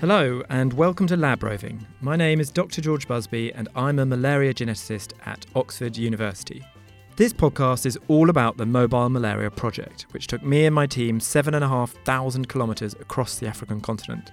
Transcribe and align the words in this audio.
Hello, 0.00 0.42
and 0.50 0.74
welcome 0.74 1.06
to 1.06 1.16
Lab 1.16 1.42
Roving. 1.42 1.86
My 2.02 2.16
name 2.16 2.38
is 2.38 2.50
Dr. 2.50 2.82
George 2.82 3.08
Busby, 3.08 3.50
and 3.54 3.66
I'm 3.74 3.98
a 3.98 4.04
malaria 4.04 4.52
geneticist 4.52 5.14
at 5.24 5.46
Oxford 5.54 5.96
University. 5.96 6.62
This 7.16 7.32
podcast 7.32 7.86
is 7.86 7.98
all 8.08 8.28
about 8.28 8.58
the 8.58 8.66
Mobile 8.66 9.08
Malaria 9.08 9.50
Project, 9.50 10.02
which 10.10 10.26
took 10.26 10.42
me 10.42 10.66
and 10.66 10.74
my 10.74 10.86
team 10.86 11.18
7,500 11.18 12.46
kilometres 12.46 12.92
across 13.00 13.38
the 13.38 13.46
African 13.46 13.80
continent. 13.80 14.32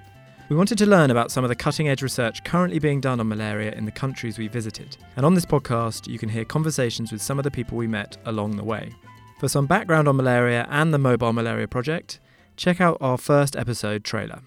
We 0.50 0.58
wanted 0.58 0.78
to 0.80 0.86
learn 0.86 1.12
about 1.12 1.32
some 1.32 1.46
of 1.46 1.50
the 1.50 1.56
cutting 1.56 1.88
edge 1.88 2.02
research 2.02 2.44
currently 2.44 2.80
being 2.80 3.00
done 3.00 3.22
on 3.22 3.30
malaria 3.30 3.72
in 3.72 3.86
the 3.86 3.92
countries 3.92 4.38
we 4.38 4.50
visited. 4.50 4.98
And 5.16 5.26
on 5.26 5.34
this 5.34 5.46
podcast, 5.46 6.10
you 6.10 6.20
can 6.20 6.28
hear 6.28 6.44
conversations 6.44 7.14
with 7.14 7.22
some 7.22 7.40
of 7.40 7.44
the 7.44 7.52
people 7.52 7.78
we 7.78 7.88
met 7.88 8.18
along 8.26 8.58
the 8.58 8.66
way. 8.66 8.92
For 9.40 9.48
some 9.48 9.66
background 9.66 10.10
on 10.10 10.18
malaria 10.18 10.68
and 10.70 10.94
the 10.94 11.00
Mobile 11.00 11.32
Malaria 11.32 11.70
Project, 11.70 12.20
check 12.58 12.82
out 12.82 12.98
our 13.00 13.18
first 13.18 13.56
episode 13.56 14.04
trailer. 14.04 14.42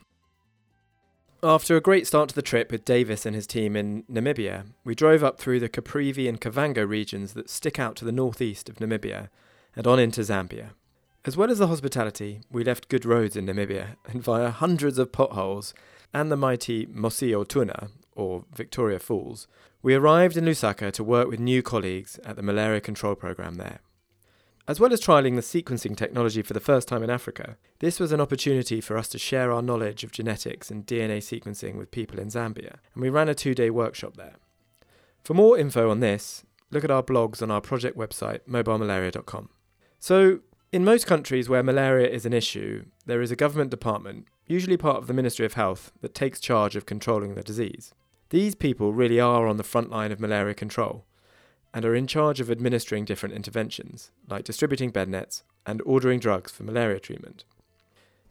After 1.49 1.77
a 1.77 1.81
great 1.81 2.09
start 2.09 2.29
to 2.31 2.35
the 2.35 2.43
trip 2.43 2.73
with 2.73 2.85
Davis 2.85 3.25
and 3.25 3.37
his 3.37 3.47
team 3.47 3.77
in 3.77 4.03
Namibia, 4.11 4.65
we 4.83 4.97
drove 4.97 5.23
up 5.23 5.39
through 5.39 5.61
the 5.61 5.69
Caprivi 5.69 6.29
and 6.29 6.41
Kavango 6.41 6.85
regions 6.85 7.35
that 7.35 7.49
stick 7.49 7.79
out 7.79 7.95
to 7.97 8.05
the 8.05 8.11
northeast 8.11 8.69
of 8.69 8.79
Namibia 8.79 9.29
and 9.77 9.87
on 9.87 10.01
into 10.01 10.23
Zambia. 10.23 10.71
As 11.25 11.37
well 11.37 11.49
as 11.49 11.59
the 11.59 11.69
hospitality, 11.69 12.41
we 12.51 12.65
left 12.65 12.89
good 12.89 13.05
roads 13.05 13.37
in 13.37 13.47
Namibia 13.47 13.95
and 14.09 14.25
via 14.25 14.51
hundreds 14.51 14.99
of 14.99 15.13
potholes 15.13 15.73
and 16.13 16.33
the 16.33 16.37
mighty 16.37 16.87
Mosi-oa-Tunya, 16.87 17.91
or 18.17 18.45
Victoria 18.53 18.99
Falls, 18.99 19.47
we 19.83 19.95
arrived 19.95 20.37
in 20.37 20.47
Lusaka 20.47 20.91
to 20.91 21.05
work 21.05 21.29
with 21.29 21.39
new 21.39 21.63
colleagues 21.63 22.19
at 22.25 22.35
the 22.35 22.43
malaria 22.43 22.81
control 22.81 23.15
program 23.15 23.55
there. 23.55 23.79
As 24.69 24.80
well 24.80 24.93
as 24.93 25.01
trialling 25.01 25.37
the 25.37 25.43
sequencing 25.43 25.97
technology 25.97 26.43
for 26.43 26.52
the 26.52 26.59
first 26.59 26.88
time 26.88 27.04
in 27.04 27.10
Africa, 27.10 27.57
this 27.79 28.01
was 28.01 28.10
an 28.10 28.21
opportunity 28.21 28.80
for 28.80 28.99
us 28.99 29.07
to 29.09 29.18
share 29.18 29.52
our 29.52 29.63
knowledge 29.63 30.02
of 30.02 30.10
genetics 30.10 30.73
and 30.73 30.85
DNA 30.85 31.18
sequencing 31.18 31.77
with 31.77 31.93
people 31.93 32.18
in 32.18 32.29
Zambia, 32.29 32.79
and 32.93 33.02
we 33.02 33.09
ran 33.09 33.29
a 33.29 33.35
two 33.35 33.54
day 33.54 33.71
workshop 33.71 34.16
there. 34.16 34.35
For 35.23 35.35
more 35.35 35.57
info 35.57 35.88
on 35.88 36.01
this, 36.01 36.45
look 36.73 36.82
at 36.82 36.91
our 36.91 37.02
blogs 37.02 37.43
on 37.43 37.51
our 37.51 37.60
project 37.60 37.96
website, 37.96 38.41
mobilemalaria.com. 38.49 39.51
So, 40.01 40.41
in 40.73 40.85
most 40.85 41.07
countries 41.07 41.48
where 41.48 41.63
malaria 41.63 42.09
is 42.09 42.26
an 42.26 42.32
issue, 42.32 42.87
there 43.07 43.23
is 43.23 43.30
a 43.30 43.37
government 43.37 43.71
department, 43.71 44.26
usually 44.48 44.76
part 44.76 44.96
of 44.96 45.07
the 45.07 45.15
Ministry 45.15 45.46
of 45.46 45.54
Health, 45.54 45.93
that 46.01 46.13
takes 46.13 46.41
charge 46.41 46.74
of 46.74 46.87
controlling 46.87 47.37
the 47.37 47.45
disease. 47.45 47.95
These 48.30 48.57
people 48.57 48.93
really 48.93 49.21
are 49.21 49.46
on 49.46 49.59
the 49.59 49.63
front 49.63 49.91
line 49.91 50.10
of 50.10 50.19
malaria 50.19 50.54
control 50.54 51.05
and 51.77 51.85
are 51.85 51.95
in 51.95 52.07
charge 52.07 52.41
of 52.41 52.51
administering 52.51 53.05
different 53.05 53.35
interventions, 53.35 54.10
like 54.30 54.46
distributing 54.46 54.88
bed 54.88 55.10
nets 55.10 55.45
and 55.66 55.82
ordering 55.85 56.19
drugs 56.19 56.51
for 56.51 56.63
malaria 56.63 56.99
treatment. 56.99 57.45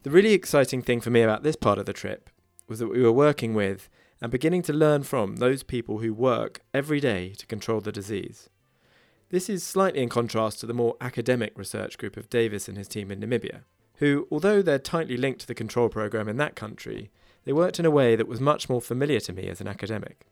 The 0.01 0.09
really 0.09 0.33
exciting 0.33 0.81
thing 0.81 0.99
for 0.99 1.11
me 1.11 1.21
about 1.21 1.43
this 1.43 1.55
part 1.55 1.77
of 1.77 1.85
the 1.85 1.93
trip 1.93 2.31
was 2.67 2.79
that 2.79 2.87
we 2.87 3.03
were 3.03 3.11
working 3.11 3.53
with 3.53 3.87
and 4.19 4.31
beginning 4.31 4.63
to 4.63 4.73
learn 4.73 5.03
from 5.03 5.35
those 5.35 5.61
people 5.61 5.99
who 5.99 6.11
work 6.11 6.61
every 6.73 6.99
day 6.99 7.35
to 7.37 7.45
control 7.45 7.81
the 7.81 7.91
disease. 7.91 8.49
This 9.29 9.47
is 9.47 9.63
slightly 9.63 10.01
in 10.01 10.09
contrast 10.09 10.59
to 10.61 10.65
the 10.65 10.73
more 10.73 10.95
academic 10.99 11.55
research 11.55 11.99
group 11.99 12.17
of 12.17 12.31
Davis 12.31 12.67
and 12.67 12.79
his 12.79 12.87
team 12.87 13.11
in 13.11 13.19
Namibia, 13.19 13.59
who, 13.97 14.27
although 14.31 14.63
they're 14.63 14.79
tightly 14.79 15.17
linked 15.17 15.41
to 15.41 15.47
the 15.47 15.53
control 15.53 15.89
program 15.89 16.27
in 16.27 16.37
that 16.37 16.55
country, 16.55 17.11
they 17.43 17.53
worked 17.53 17.79
in 17.79 17.85
a 17.85 17.91
way 17.91 18.15
that 18.15 18.27
was 18.27 18.41
much 18.41 18.69
more 18.69 18.81
familiar 18.81 19.19
to 19.19 19.33
me 19.33 19.47
as 19.49 19.61
an 19.61 19.67
academic. 19.67 20.25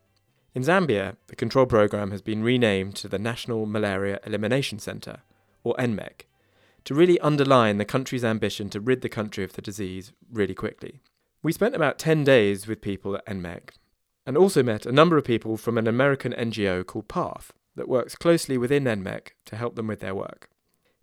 In 0.56 0.62
Zambia, 0.62 1.16
the 1.28 1.36
control 1.36 1.66
program 1.66 2.12
has 2.12 2.22
been 2.22 2.44
renamed 2.44 2.96
to 2.98 3.08
the 3.08 3.18
National 3.18 3.66
Malaria 3.66 4.20
Elimination 4.24 4.78
Centre, 4.78 5.22
or 5.64 5.76
NMEC, 5.80 6.26
to 6.84 6.94
really 6.94 7.20
underline 7.22 7.80
the 7.80 7.86
country's 7.86 8.24
ambition 8.24 8.70
to 8.70 8.80
rid 8.80 9.02
the 9.02 9.10
country 9.10 9.44
of 9.44 9.54
the 9.54 9.64
disease 9.64 10.14
really 10.32 10.54
quickly. 10.54 11.02
We 11.42 11.54
spent 11.54 11.76
about 11.76 11.98
10 11.98 12.24
days 12.24 12.68
with 12.68 12.82
people 12.82 13.16
at 13.16 13.26
NMEC 13.26 13.70
and 14.28 14.38
also 14.38 14.62
met 14.62 14.86
a 14.86 14.92
number 14.92 15.18
of 15.18 15.26
people 15.26 15.58
from 15.58 15.78
an 15.80 15.88
American 15.88 16.34
NGO 16.34 16.86
called 16.86 17.08
PATH 17.08 17.52
that 17.76 17.90
works 17.90 18.16
closely 18.16 18.56
within 18.56 18.84
NMEC 18.84 19.30
to 19.46 19.56
help 19.56 19.76
them 19.76 19.88
with 19.88 20.02
their 20.02 20.14
work. 20.14 20.50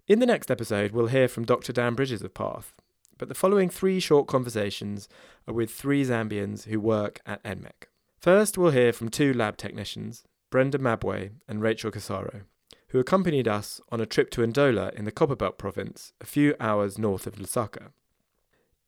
In 0.06 0.20
the 0.20 0.26
next 0.26 0.52
episode, 0.52 0.92
we'll 0.92 1.08
hear 1.08 1.26
from 1.26 1.44
Dr. 1.44 1.72
Dan 1.72 1.94
Bridges 1.94 2.22
of 2.22 2.34
PATH, 2.34 2.72
but 3.18 3.28
the 3.28 3.34
following 3.34 3.68
three 3.68 3.98
short 3.98 4.28
conversations 4.28 5.08
are 5.48 5.54
with 5.54 5.72
three 5.72 6.04
Zambians 6.04 6.66
who 6.66 6.78
work 6.78 7.20
at 7.26 7.42
NMEC. 7.42 7.89
First, 8.20 8.58
we'll 8.58 8.72
hear 8.72 8.92
from 8.92 9.08
two 9.08 9.32
lab 9.32 9.56
technicians, 9.56 10.24
Brenda 10.50 10.76
Mabwe 10.76 11.30
and 11.48 11.62
Rachel 11.62 11.90
Casaro, 11.90 12.42
who 12.88 12.98
accompanied 12.98 13.48
us 13.48 13.80
on 13.90 13.98
a 13.98 14.04
trip 14.04 14.30
to 14.32 14.42
Ndola 14.42 14.92
in 14.92 15.06
the 15.06 15.12
Copperbelt 15.12 15.56
province, 15.56 16.12
a 16.20 16.26
few 16.26 16.54
hours 16.60 16.98
north 16.98 17.26
of 17.26 17.36
Lusaka. 17.36 17.92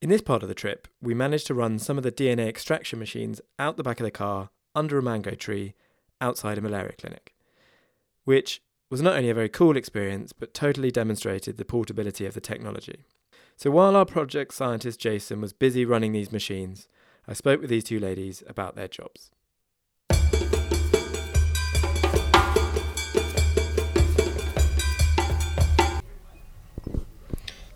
In 0.03 0.11
this 0.11 0.21
part 0.21 0.43
of 0.43 0.51
the 0.51 0.55
trip, 0.55 0.87
we 1.01 1.15
managed 1.15 1.47
to 1.47 1.55
run 1.55 1.79
some 1.79 1.97
of 1.97 2.05
the 2.05 2.13
DNA 2.13 2.47
extraction 2.47 2.99
machines 2.99 3.41
out 3.59 3.79
the 3.79 3.83
back 3.83 4.01
of 4.01 4.05
the 4.05 4.11
car 4.11 4.51
under 4.75 4.99
a 4.99 5.03
mango 5.03 5.35
tree 5.35 5.73
outside 6.21 6.59
a 6.59 6.61
malaria 6.61 6.93
clinic, 6.93 7.35
which 8.25 8.61
was 8.91 9.01
not 9.01 9.17
only 9.17 9.31
a 9.31 9.35
very 9.35 9.49
cool 9.49 9.79
experience 9.79 10.35
but 10.35 10.53
totally 10.53 10.91
demonstrated 10.91 11.57
the 11.57 11.65
portability 11.65 12.27
of 12.27 12.35
the 12.35 12.41
technology. 12.43 13.07
So 13.57 13.71
while 13.71 13.97
our 13.97 14.05
project 14.05 14.53
scientist 14.53 15.01
Jason 15.01 15.41
was 15.41 15.55
busy 15.55 15.87
running 15.87 16.13
these 16.13 16.33
machines, 16.33 16.87
I 17.27 17.35
spoke 17.35 17.61
with 17.61 17.71
these 17.71 17.85
two 17.85 18.01
ladies 18.01 18.43
about 18.49 18.75
their 18.75 18.89
jobs. 18.89 19.31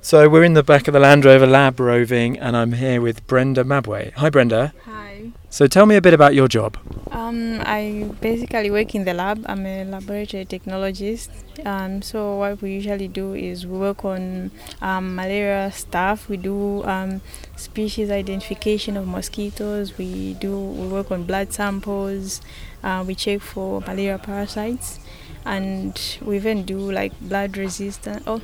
So 0.00 0.28
we're 0.28 0.44
in 0.44 0.54
the 0.54 0.62
back 0.62 0.86
of 0.88 0.94
the 0.94 1.00
Land 1.00 1.24
Rover 1.24 1.46
lab 1.46 1.80
roving, 1.80 2.38
and 2.38 2.56
I'm 2.56 2.72
here 2.72 3.00
with 3.00 3.26
Brenda 3.26 3.64
Mabwe. 3.64 4.12
Hi, 4.14 4.30
Brenda. 4.30 4.72
Hi. 4.84 5.32
So 5.56 5.66
tell 5.66 5.86
me 5.86 5.96
a 5.96 6.02
bit 6.02 6.12
about 6.12 6.34
your 6.34 6.48
job. 6.48 6.76
Um, 7.10 7.62
I 7.64 8.10
basically 8.20 8.70
work 8.70 8.94
in 8.94 9.06
the 9.06 9.14
lab. 9.14 9.42
I'm 9.46 9.64
a 9.64 9.84
laboratory 9.84 10.44
technologist. 10.44 11.30
Um, 11.64 12.02
so 12.02 12.36
what 12.36 12.60
we 12.60 12.72
usually 12.72 13.08
do 13.08 13.32
is 13.32 13.66
we 13.66 13.78
work 13.78 14.04
on 14.04 14.50
um, 14.82 15.16
malaria 15.16 15.72
stuff. 15.72 16.28
We 16.28 16.36
do 16.36 16.84
um, 16.84 17.22
species 17.56 18.10
identification 18.10 18.98
of 18.98 19.08
mosquitoes. 19.08 19.96
We 19.96 20.34
do 20.34 20.60
we 20.60 20.88
work 20.88 21.10
on 21.10 21.24
blood 21.24 21.54
samples. 21.54 22.42
Uh, 22.84 23.02
we 23.06 23.14
check 23.14 23.40
for 23.40 23.80
malaria 23.80 24.18
parasites 24.18 25.00
and 25.46 26.18
we 26.20 26.36
even 26.36 26.64
do 26.64 26.92
like 26.92 27.18
blood 27.20 27.56
resistance 27.56 28.22
oh 28.26 28.42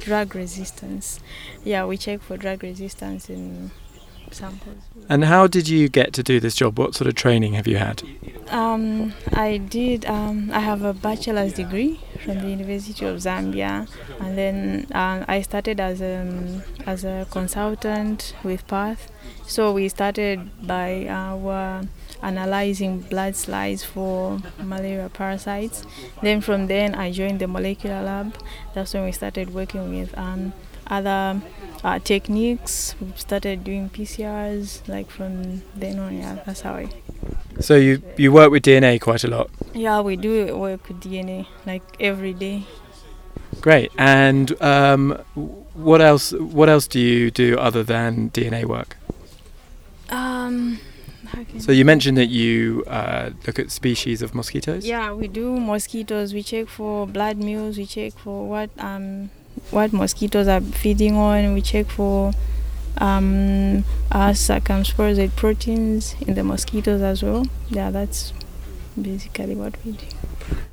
drug 0.00 0.34
resistance 0.34 1.20
yeah 1.64 1.84
we 1.84 1.98
check 1.98 2.18
for 2.22 2.38
drug 2.38 2.62
resistance 2.62 3.28
in 3.28 3.70
samples 4.34 4.82
And 5.08 5.24
how 5.24 5.46
did 5.46 5.68
you 5.68 5.88
get 5.88 6.12
to 6.14 6.22
do 6.22 6.40
this 6.40 6.54
job? 6.54 6.78
What 6.78 6.94
sort 6.94 7.08
of 7.08 7.14
training 7.14 7.54
have 7.54 7.66
you 7.66 7.76
had? 7.76 8.02
um, 8.50 9.12
i 9.32 9.56
did 9.56 10.04
um, 10.06 10.50
i 10.52 10.58
have 10.58 10.82
a 10.82 10.92
bachelor's 10.92 11.52
degree 11.52 12.00
from 12.24 12.40
the 12.40 12.48
university 12.48 13.06
of 13.06 13.16
zambia 13.18 13.88
and 14.18 14.36
then 14.36 14.86
uh, 14.92 15.24
i 15.28 15.40
started 15.40 15.78
as 15.78 16.00
a, 16.00 16.62
as 16.84 17.04
a 17.04 17.26
consultant 17.30 18.34
with 18.42 18.66
path 18.66 19.10
so 19.46 19.72
we 19.72 19.88
started 19.88 20.50
by 20.66 21.06
our 21.08 21.82
analyzing 22.22 23.00
blood 23.00 23.34
slides 23.34 23.82
for 23.82 24.38
malaria 24.62 25.08
parasites. 25.12 25.84
Then 26.22 26.40
from 26.40 26.66
then 26.66 26.94
I 26.94 27.10
joined 27.10 27.40
the 27.40 27.48
molecular 27.48 28.02
lab. 28.02 28.34
That's 28.74 28.94
when 28.94 29.04
we 29.04 29.12
started 29.12 29.52
working 29.52 29.90
with 29.98 30.16
um, 30.16 30.52
other 30.86 31.40
uh, 31.84 31.98
techniques. 31.98 32.94
We 33.00 33.12
started 33.16 33.64
doing 33.64 33.90
PCRs. 33.90 34.86
Like 34.88 35.10
from 35.10 35.62
then 35.74 35.98
on, 35.98 36.16
yeah, 36.18 36.38
that's 36.46 36.60
how 36.62 36.74
I. 36.74 36.88
So 37.60 37.76
you 37.76 38.02
you 38.16 38.32
work 38.32 38.50
with 38.50 38.62
DNA 38.62 39.00
quite 39.00 39.24
a 39.24 39.28
lot. 39.28 39.50
Yeah, 39.74 40.00
we 40.00 40.16
do 40.16 40.56
work 40.56 40.88
with 40.88 41.00
DNA 41.00 41.46
like 41.66 41.82
every 42.00 42.32
day. 42.32 42.64
Great. 43.60 43.90
And 43.98 44.60
um, 44.62 45.18
what 45.74 46.00
else? 46.00 46.32
What 46.32 46.68
else 46.68 46.86
do 46.86 47.00
you 47.00 47.30
do 47.30 47.58
other 47.58 47.82
than 47.82 48.30
DNA 48.30 48.64
work? 48.64 48.96
Um, 50.10 50.78
So 51.58 51.70
you 51.70 51.84
mentioned 51.84 52.16
that 52.18 52.26
you 52.26 52.82
uh, 52.86 53.30
look 53.46 53.58
at 53.58 53.70
species 53.70 54.22
of 54.22 54.34
mosquitoes. 54.34 54.84
Yeah, 54.84 55.12
we 55.12 55.28
do 55.28 55.60
mosquitoes. 55.60 56.34
We 56.34 56.42
check 56.42 56.68
for 56.68 57.06
blood 57.06 57.36
meals. 57.38 57.78
We 57.78 57.86
check 57.86 58.18
for 58.18 58.48
what 58.48 58.70
um 58.78 59.30
what 59.70 59.92
mosquitoes 59.92 60.48
are 60.48 60.60
feeding 60.60 61.16
on. 61.16 61.54
We 61.54 61.62
check 61.62 61.86
for 61.86 62.32
um 62.98 63.84
uh, 64.10 64.30
circumsporozoite 64.30 65.36
proteins 65.36 66.16
in 66.26 66.34
the 66.34 66.42
mosquitoes 66.42 67.02
as 67.02 67.22
well. 67.22 67.46
Yeah, 67.68 67.90
that's 67.90 68.32
basically 69.00 69.54
what 69.54 69.74
we 69.84 69.92
do. 69.92 70.06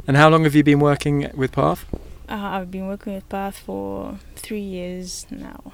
And 0.08 0.18
how 0.18 0.30
long 0.30 0.44
have 0.44 0.56
you 0.56 0.64
been 0.64 0.80
working 0.80 1.30
with 1.36 1.52
Path? 1.52 1.86
Uh, 2.30 2.34
I've 2.34 2.72
been 2.72 2.88
working 2.88 3.14
with 3.14 3.30
Path 3.30 3.60
for 3.60 4.18
three 4.36 4.62
years 4.62 5.28
now. 5.30 5.74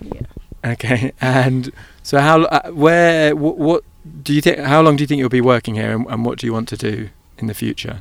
Yeah. 0.00 0.22
Okay. 0.64 1.12
And 1.20 1.72
so 2.02 2.18
how 2.18 2.42
uh, 2.44 2.70
where 2.70 3.36
what, 3.36 3.58
what 3.58 3.84
do 4.22 4.32
you 4.32 4.40
think? 4.40 4.58
How 4.58 4.80
long 4.80 4.96
do 4.96 5.02
you 5.02 5.06
think 5.06 5.18
you'll 5.18 5.28
be 5.28 5.40
working 5.40 5.74
here, 5.74 5.92
and, 5.92 6.06
and 6.08 6.24
what 6.24 6.38
do 6.38 6.46
you 6.46 6.52
want 6.52 6.68
to 6.68 6.76
do 6.76 7.10
in 7.38 7.46
the 7.46 7.54
future? 7.54 8.00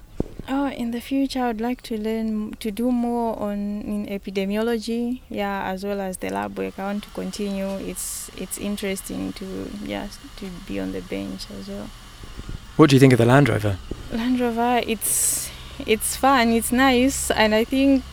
In 0.75 0.91
the 0.91 1.01
future, 1.01 1.43
I 1.43 1.47
would 1.47 1.61
like 1.61 1.81
to 1.83 1.97
learn 1.97 2.53
to 2.59 2.71
do 2.71 2.91
more 2.91 3.37
on 3.39 3.81
in 3.81 4.07
epidemiology, 4.07 5.21
yeah, 5.29 5.63
as 5.65 5.83
well 5.83 6.01
as 6.01 6.17
the 6.17 6.29
lab 6.29 6.57
work. 6.57 6.79
I 6.79 6.85
want 6.85 7.03
to 7.03 7.09
continue. 7.11 7.67
It's 7.77 8.31
it's 8.37 8.57
interesting 8.57 9.33
to 9.33 9.69
yeah 9.85 10.07
to 10.37 10.45
be 10.67 10.79
on 10.79 10.91
the 10.91 11.01
bench 11.01 11.45
as 11.59 11.67
well. 11.67 11.89
What 12.75 12.89
do 12.89 12.95
you 12.95 12.99
think 12.99 13.13
of 13.13 13.19
the 13.19 13.25
Land 13.25 13.49
Rover? 13.49 13.77
Land 14.11 14.39
Rover, 14.39 14.81
it's 14.87 15.51
it's 15.85 16.15
fun, 16.15 16.49
it's 16.49 16.71
nice, 16.71 17.29
and 17.31 17.53
I 17.53 17.63
think 17.63 18.03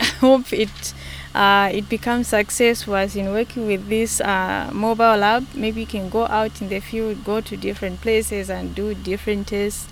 I 0.00 0.04
hope 0.20 0.52
it 0.52 0.94
uh, 1.34 1.70
it 1.72 1.88
becomes 1.88 2.28
successful 2.28 2.96
as 2.96 3.14
in 3.14 3.30
working 3.30 3.66
with 3.66 3.88
this 3.88 4.20
uh, 4.22 4.70
mobile 4.72 5.18
lab. 5.18 5.46
Maybe 5.54 5.82
you 5.82 5.86
can 5.86 6.08
go 6.08 6.26
out 6.26 6.62
in 6.62 6.68
the 6.70 6.80
field, 6.80 7.24
go 7.24 7.42
to 7.42 7.56
different 7.56 8.00
places, 8.00 8.48
and 8.48 8.74
do 8.74 8.94
different 8.94 9.48
tests. 9.48 9.86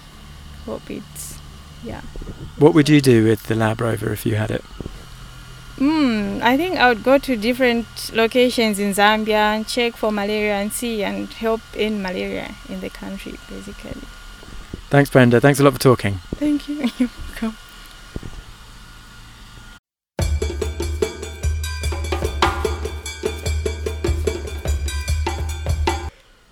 Hope 0.65 0.91
it's 0.91 1.39
yeah. 1.85 2.01
What 2.59 2.75
would 2.75 2.89
you 2.89 3.01
do 3.01 3.25
with 3.25 3.45
the 3.45 3.55
Lab 3.55 3.81
Rover 3.81 4.13
if 4.13 4.25
you 4.25 4.37
had 4.37 4.51
it? 4.51 4.65
Mm, 5.77 6.41
I 6.41 6.57
think 6.57 6.79
I 6.79 6.89
would 6.89 7.03
go 7.03 7.19
to 7.19 7.37
different 7.37 7.87
locations 8.15 8.79
in 8.79 8.93
Zambia 8.93 9.57
and 9.57 9.67
check 9.67 9.97
for 9.97 10.13
malaria 10.13 10.55
and 10.55 10.73
see 10.73 11.03
and 11.03 11.29
help 11.33 11.61
in 11.75 12.01
malaria 12.01 12.55
in 12.69 12.81
the 12.81 12.91
country, 12.91 13.35
basically. 13.49 14.01
Thanks, 14.91 15.11
Brenda. 15.11 15.41
Thanks 15.41 15.59
a 15.59 15.65
lot 15.65 15.73
for 15.73 15.81
talking. 15.81 16.15
Thank 16.37 16.69
you. 16.69 17.09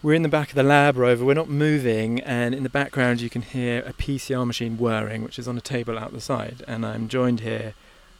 We're 0.04 0.14
in 0.14 0.22
the 0.22 0.28
back 0.28 0.48
of 0.48 0.56
the 0.56 0.64
lab 0.64 0.96
rover, 0.96 1.24
we're 1.24 1.34
not 1.34 1.48
moving, 1.48 2.18
and 2.22 2.56
in 2.56 2.64
the 2.64 2.68
background 2.68 3.20
you 3.20 3.30
can 3.30 3.42
hear 3.42 3.84
a 3.86 3.92
PCR 3.92 4.44
machine 4.44 4.76
whirring, 4.76 5.22
which 5.22 5.38
is 5.38 5.46
on 5.46 5.56
a 5.56 5.60
table 5.60 5.96
out 5.96 6.12
the 6.12 6.20
side. 6.20 6.64
And 6.66 6.84
I'm 6.84 7.06
joined 7.06 7.38
here 7.38 7.74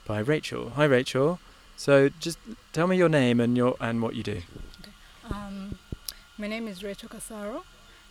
by 0.06 0.20
Rachel. 0.20 0.70
Hi, 0.76 0.84
Rachel. 0.84 1.40
So 1.76 2.08
just 2.20 2.38
tell 2.72 2.86
me 2.86 2.96
your 2.96 3.08
name 3.08 3.40
and 3.40 3.56
your 3.56 3.74
and 3.80 4.00
what 4.00 4.14
you 4.14 4.22
do. 4.22 4.42
Um, 5.28 5.76
my 6.38 6.46
name 6.46 6.68
is 6.68 6.84
Rachel 6.84 7.08
Casaro, 7.08 7.64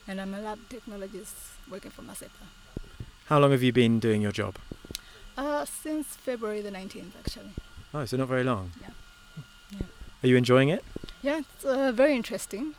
and 0.05 0.19
I'm 0.19 0.33
a 0.33 0.41
lab 0.41 0.59
technologist 0.67 1.53
working 1.71 1.91
for 1.91 2.01
MACEPA. 2.01 2.51
How 3.27 3.39
long 3.39 3.51
have 3.51 3.63
you 3.63 3.71
been 3.71 4.01
doing 4.01 4.21
your 4.21 4.33
job? 4.33 4.55
Uh, 5.37 5.63
since 5.63 6.07
February 6.07 6.59
the 6.59 6.71
19th, 6.71 7.13
actually. 7.17 7.51
Oh, 7.93 8.03
so 8.03 8.17
not 8.17 8.27
very 8.27 8.43
long. 8.43 8.73
Yeah. 8.81 8.89
Yeah. 9.71 9.85
Are 10.23 10.27
you 10.27 10.35
enjoying 10.35 10.67
it? 10.67 10.83
Yeah, 11.21 11.39
it's 11.39 11.63
uh, 11.63 11.93
very 11.93 12.17
interesting. 12.17 12.75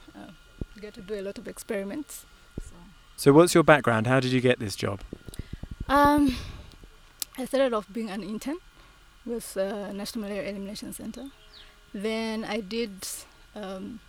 You 0.83 0.89
get 0.89 0.95
to 0.95 1.01
do 1.03 1.15
a 1.15 1.23
lot 1.23 1.39
of 1.39 1.47
experiments. 1.47 2.27
So, 2.61 2.75
So 3.15 3.33
what's 3.33 3.55
your 3.55 3.63
background? 3.63 4.09
How 4.09 4.19
did 4.19 4.33
you 4.33 4.41
get 4.41 4.59
this 4.59 4.75
job? 4.75 5.01
um, 5.89 6.35
I 7.39 7.45
started 7.45 7.73
off 7.73 7.87
being 7.93 8.11
an 8.11 8.25
intern 8.25 8.57
with 9.25 9.57
uh, 9.57 9.93
National 9.93 10.23
Malaria 10.23 10.51
Elimination 10.51 10.93
Center. 10.93 11.27
Then 11.95 12.43
I 12.43 12.59
did 12.59 13.07
um, 13.55 14.01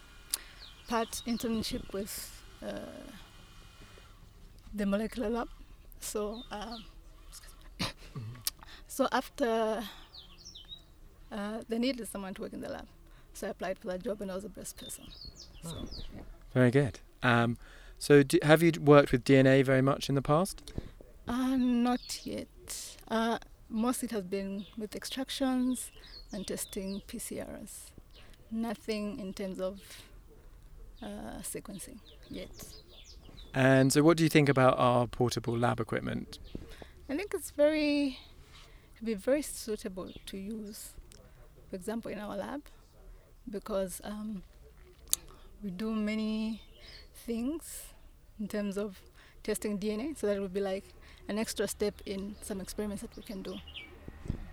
part 0.88 1.22
internship 1.28 1.94
with 1.94 2.42
uh, 2.66 3.04
the 4.74 4.88
molecular 4.88 5.30
lab. 5.30 5.50
So, 6.00 6.42
um, 6.50 6.86
so 8.88 9.08
after 9.12 9.84
uh, 11.31 11.62
they 11.70 11.78
needed 11.78 12.08
someone 12.08 12.34
to 12.34 12.42
work 12.42 12.54
in 12.54 12.62
the 12.62 12.70
lab, 12.70 12.88
so 13.36 13.46
I 13.46 13.52
applied 13.52 13.78
for 13.78 13.90
that 13.90 14.02
job, 14.04 14.22
and 14.22 14.31
I 14.31 14.34
was 14.34 14.44
the 14.44 14.50
best 14.50 14.75
person. 14.78 15.06
So, 15.62 15.86
yeah. 16.16 16.22
Very 16.53 16.71
good. 16.71 17.00
Um, 17.21 17.57
so 17.97 18.21
do, 18.23 18.38
have 18.44 18.61
you 18.61 18.73
worked 18.81 19.11
with 19.11 19.23
DNA 19.23 19.63
very 19.63 19.81
much 19.81 20.09
in 20.09 20.15
the 20.15 20.21
past? 20.21 20.73
Uh, 21.27 21.55
not 21.55 22.25
yet. 22.25 22.97
Uh, 23.07 23.39
most 23.69 24.03
it 24.03 24.11
has 24.11 24.23
been 24.23 24.65
with 24.77 24.95
extractions 24.95 25.91
and 26.31 26.45
testing 26.45 27.01
PCRs. 27.07 27.91
Nothing 28.51 29.19
in 29.19 29.33
terms 29.33 29.59
of 29.59 29.79
uh, 31.01 31.41
sequencing 31.41 32.00
yet. 32.29 32.51
And 33.53 33.94
so 33.94 34.03
what 34.03 34.17
do 34.17 34.23
you 34.23 34.29
think 34.29 34.50
about 34.50 34.77
our 34.77 35.07
portable 35.07 35.57
lab 35.57 35.79
equipment? 35.79 36.39
I 37.09 37.15
think 37.15 37.33
it's 37.33 37.51
very, 37.51 38.19
it'd 38.95 39.05
be 39.05 39.13
very 39.13 39.41
suitable 39.41 40.11
to 40.25 40.38
use, 40.38 40.94
for 41.69 41.75
example, 41.75 42.11
in 42.11 42.19
our 42.19 42.35
lab, 42.35 42.63
because 43.50 44.01
um, 44.03 44.44
we 45.63 45.71
do 45.71 45.92
many 45.92 46.62
things 47.25 47.83
in 48.39 48.48
terms 48.48 48.77
of 48.77 49.00
testing 49.44 49.80
DNA, 49.80 50.18
so 50.18 50.27
that 50.27 50.39
would 50.39 50.54
be 50.54 50.60
like 50.60 50.83
an 51.30 51.39
extra 51.39 51.68
step 51.68 51.94
in 52.06 52.36
some 52.42 52.60
experiments 52.60 53.01
that 53.01 53.15
we 53.15 53.24
can 53.24 53.42
do. 53.42 53.56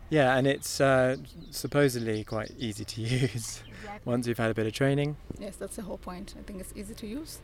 Yeah, 0.09 0.37
and 0.37 0.47
it's 0.47 0.81
uh, 0.81 1.17
supposedly 1.51 2.25
quite 2.25 2.53
easy 2.59 2.85
to 2.85 3.01
use 3.23 3.63
once 4.05 4.27
you've 4.27 4.39
had 4.39 4.51
a 4.51 4.55
bit 4.55 4.67
of 4.67 4.73
training. 4.73 5.17
Yes, 5.39 5.57
that's 5.57 5.77
the 5.77 5.83
whole 5.83 5.99
point. 5.99 6.35
I 6.39 6.43
think 6.43 6.61
it's 6.61 6.73
easy 6.77 6.95
to 6.95 7.07
use, 7.07 7.41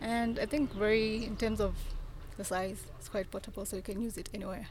and 0.00 0.38
I 0.38 0.46
think 0.46 0.72
very 0.72 1.24
in 1.24 1.36
terms 1.36 1.60
of 1.60 1.74
the 2.36 2.44
size, 2.44 2.82
it's 2.98 3.08
quite 3.08 3.30
portable, 3.30 3.64
so 3.64 3.76
you 3.76 3.82
can 3.82 4.00
use 4.00 4.18
it 4.18 4.28
anywhere. 4.34 4.68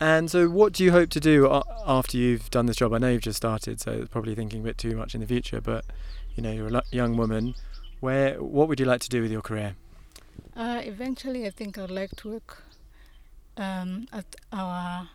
And 0.00 0.30
so, 0.30 0.48
what 0.48 0.72
do 0.72 0.84
you 0.84 0.92
hope 0.92 1.10
to 1.10 1.20
do 1.20 1.62
after 1.84 2.16
you've 2.16 2.50
done 2.50 2.66
this 2.66 2.76
job? 2.76 2.92
I 2.92 2.98
know 2.98 3.10
you've 3.10 3.22
just 3.22 3.36
started, 3.36 3.80
so 3.80 3.92
it's 3.92 4.08
probably 4.08 4.34
thinking 4.34 4.60
a 4.60 4.64
bit 4.64 4.78
too 4.78 4.96
much 4.96 5.14
in 5.14 5.20
the 5.20 5.26
future. 5.26 5.60
But 5.60 5.84
you 6.36 6.42
know, 6.42 6.52
you're 6.52 6.68
a 6.68 6.82
young 6.92 7.16
woman. 7.16 7.54
Where, 8.00 8.40
what 8.40 8.68
would 8.68 8.78
you 8.78 8.86
like 8.86 9.00
to 9.00 9.08
do 9.08 9.22
with 9.22 9.32
your 9.32 9.42
career? 9.42 9.74
Uh, 10.54 10.80
eventually, 10.84 11.46
I 11.46 11.50
think 11.50 11.76
I'd 11.78 11.90
like 11.90 12.14
to 12.18 12.30
work 12.30 12.62
um, 13.56 14.06
at 14.12 14.36
our 14.52 15.08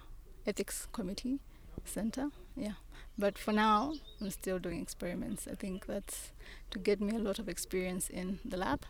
ethics 0.45 0.87
committee 0.91 1.39
center. 1.85 2.31
Yeah, 2.57 2.73
but 3.17 3.37
for 3.37 3.53
now, 3.53 3.93
I'm 4.19 4.29
still 4.31 4.59
doing 4.59 4.81
experiments. 4.81 5.47
I 5.49 5.55
think 5.55 5.85
that's 5.85 6.33
to 6.71 6.79
get 6.79 6.99
me 6.99 7.15
a 7.15 7.19
lot 7.19 7.39
of 7.39 7.47
experience 7.47 8.09
in 8.09 8.39
the 8.43 8.57
lab. 8.57 8.81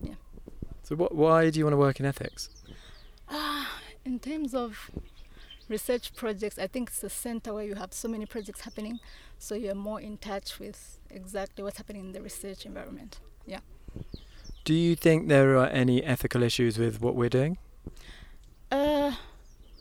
Yeah. 0.00 0.14
So, 0.82 0.96
what, 0.96 1.14
why 1.14 1.50
do 1.50 1.58
you 1.58 1.66
want 1.66 1.74
to 1.74 1.78
work 1.78 2.00
in 2.00 2.06
ethics? 2.06 2.48
Ah, 3.28 3.80
in 4.04 4.18
terms 4.18 4.54
of 4.54 4.90
research 5.72 6.14
projects, 6.14 6.58
I 6.58 6.68
think 6.68 6.90
it's 6.90 7.02
a 7.02 7.08
center 7.08 7.52
where 7.54 7.64
you 7.64 7.74
have 7.74 7.92
so 7.92 8.08
many 8.08 8.26
projects 8.26 8.60
happening, 8.60 9.00
so 9.38 9.54
you're 9.54 9.74
more 9.74 10.00
in 10.00 10.18
touch 10.18 10.60
with 10.60 11.00
exactly 11.10 11.64
what's 11.64 11.78
happening 11.78 12.04
in 12.06 12.12
the 12.12 12.22
research 12.22 12.64
environment. 12.66 13.18
Yeah. 13.46 13.60
Do 14.64 14.74
you 14.74 14.94
think 14.94 15.28
there 15.28 15.56
are 15.56 15.66
any 15.66 16.04
ethical 16.04 16.42
issues 16.42 16.78
with 16.78 17.00
what 17.00 17.16
we're 17.16 17.28
doing? 17.40 17.58
Uh, 18.70 19.12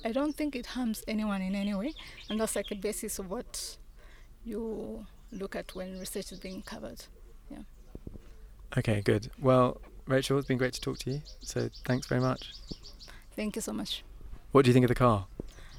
I 0.04 0.12
don't 0.12 0.36
think 0.36 0.56
it 0.56 0.66
harms 0.68 1.04
anyone 1.08 1.42
in 1.42 1.54
any 1.54 1.76
way, 1.76 1.94
and 2.30 2.40
that's 2.40 2.56
like 2.56 2.72
a 2.72 2.76
basis 2.76 3.20
of 3.20 3.30
what 3.30 3.78
you 4.44 5.06
look 5.32 5.56
at 5.56 5.76
when 5.76 6.00
research 6.00 6.32
is 6.32 6.40
being 6.40 6.62
covered. 6.64 7.06
Yeah. 7.50 7.64
Okay, 8.78 9.02
good. 9.02 9.30
Well, 9.40 9.80
Rachel, 10.08 10.38
it's 10.40 10.48
been 10.48 10.58
great 10.58 10.74
to 10.74 10.82
talk 10.82 10.98
to 11.00 11.12
you. 11.12 11.22
So, 11.42 11.70
thanks 11.86 12.08
very 12.08 12.22
much. 12.22 12.54
Thank 13.36 13.56
you 13.56 13.62
so 13.62 13.74
much. 13.74 14.04
What 14.52 14.66
do 14.66 14.70
you 14.70 14.74
think 14.74 14.86
of 14.86 14.90
the 14.90 14.96
car? 14.96 15.28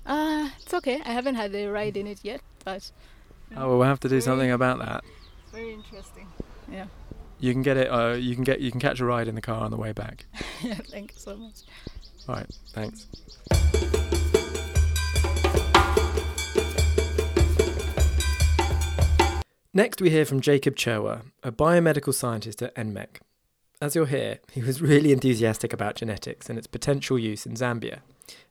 Uh, 0.05 0.49
it's 0.61 0.75
okay. 0.75 1.01
I 1.05 1.13
haven't 1.13 1.37
had 1.37 1.55
a 1.55 1.67
ride 1.69 1.97
in 1.97 2.07
it 2.07 2.19
yet, 2.23 2.41
but 2.65 2.91
Oh, 3.57 3.69
well, 3.69 3.79
we'll 3.79 3.89
have 3.89 4.01
to 4.01 4.09
do 4.09 4.15
Very- 4.15 4.23
something 4.23 4.51
about 4.51 4.79
that. 4.81 5.05
very 5.53 5.73
interesting. 5.75 6.27
Yeah. 6.71 6.87
You 7.39 7.53
can 7.53 7.63
get 7.63 7.77
it. 7.77 7.89
Uh, 7.89 8.13
you 8.13 8.35
can 8.35 8.45
get. 8.45 8.61
You 8.61 8.71
can 8.71 8.81
catch 8.81 9.01
a 9.01 9.05
ride 9.05 9.27
in 9.29 9.35
the 9.35 9.41
car 9.43 9.63
on 9.65 9.71
the 9.71 9.77
way 9.77 9.93
back. 9.93 10.27
yeah. 10.63 10.75
Thank 10.75 11.13
you 11.13 11.19
so 11.19 11.37
much. 11.37 11.63
All 12.29 12.37
right. 12.37 12.47
Thanks. 12.73 13.09
Next, 19.75 20.03
we 20.03 20.11
hear 20.11 20.27
from 20.27 20.41
Jacob 20.43 20.77
Chirwa, 20.77 21.23
a 21.43 21.51
biomedical 21.51 22.13
scientist 22.13 22.61
at 22.61 22.75
NMEC. 22.75 23.21
As 23.81 23.95
you'll 23.95 24.05
hear, 24.05 24.39
he 24.53 24.61
was 24.63 24.83
really 24.83 25.13
enthusiastic 25.13 25.73
about 25.73 25.95
genetics 25.97 26.51
and 26.51 26.59
its 26.59 26.67
potential 26.67 27.19
use 27.19 27.47
in 27.47 27.55
Zambia. 27.55 28.01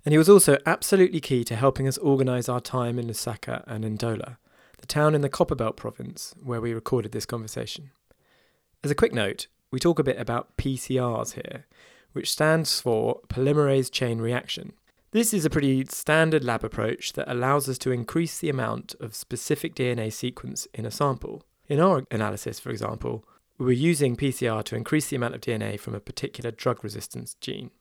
And 0.05 0.13
he 0.13 0.17
was 0.17 0.29
also 0.29 0.57
absolutely 0.65 1.19
key 1.19 1.43
to 1.43 1.55
helping 1.55 1.87
us 1.87 1.97
organise 1.99 2.49
our 2.49 2.61
time 2.61 2.97
in 2.97 3.07
Lusaka 3.07 3.63
and 3.67 3.83
Ndola, 3.83 4.37
the 4.79 4.87
town 4.87 5.13
in 5.13 5.21
the 5.21 5.29
Copperbelt 5.29 5.75
province 5.75 6.33
where 6.41 6.61
we 6.61 6.73
recorded 6.73 7.11
this 7.11 7.25
conversation. 7.25 7.91
As 8.83 8.89
a 8.89 8.95
quick 8.95 9.13
note, 9.13 9.47
we 9.71 9.79
talk 9.79 9.99
a 9.99 10.03
bit 10.03 10.19
about 10.19 10.57
PCRs 10.57 11.33
here, 11.33 11.65
which 12.13 12.31
stands 12.31 12.81
for 12.81 13.21
polymerase 13.29 13.91
chain 13.91 14.19
reaction. 14.19 14.73
This 15.11 15.33
is 15.33 15.45
a 15.45 15.49
pretty 15.49 15.85
standard 15.85 16.43
lab 16.43 16.63
approach 16.63 17.13
that 17.13 17.29
allows 17.31 17.69
us 17.69 17.77
to 17.79 17.91
increase 17.91 18.39
the 18.39 18.49
amount 18.49 18.95
of 18.99 19.13
specific 19.13 19.75
DNA 19.75 20.11
sequence 20.11 20.67
in 20.73 20.85
a 20.85 20.91
sample. 20.91 21.43
In 21.67 21.79
our 21.79 22.05
analysis, 22.09 22.59
for 22.59 22.69
example, 22.69 23.23
we 23.57 23.65
were 23.65 23.71
using 23.71 24.15
PCR 24.15 24.63
to 24.63 24.75
increase 24.75 25.09
the 25.09 25.15
amount 25.15 25.35
of 25.35 25.41
DNA 25.41 25.79
from 25.79 25.93
a 25.93 25.99
particular 25.99 26.49
drug 26.49 26.83
resistance 26.83 27.35
gene. 27.39 27.71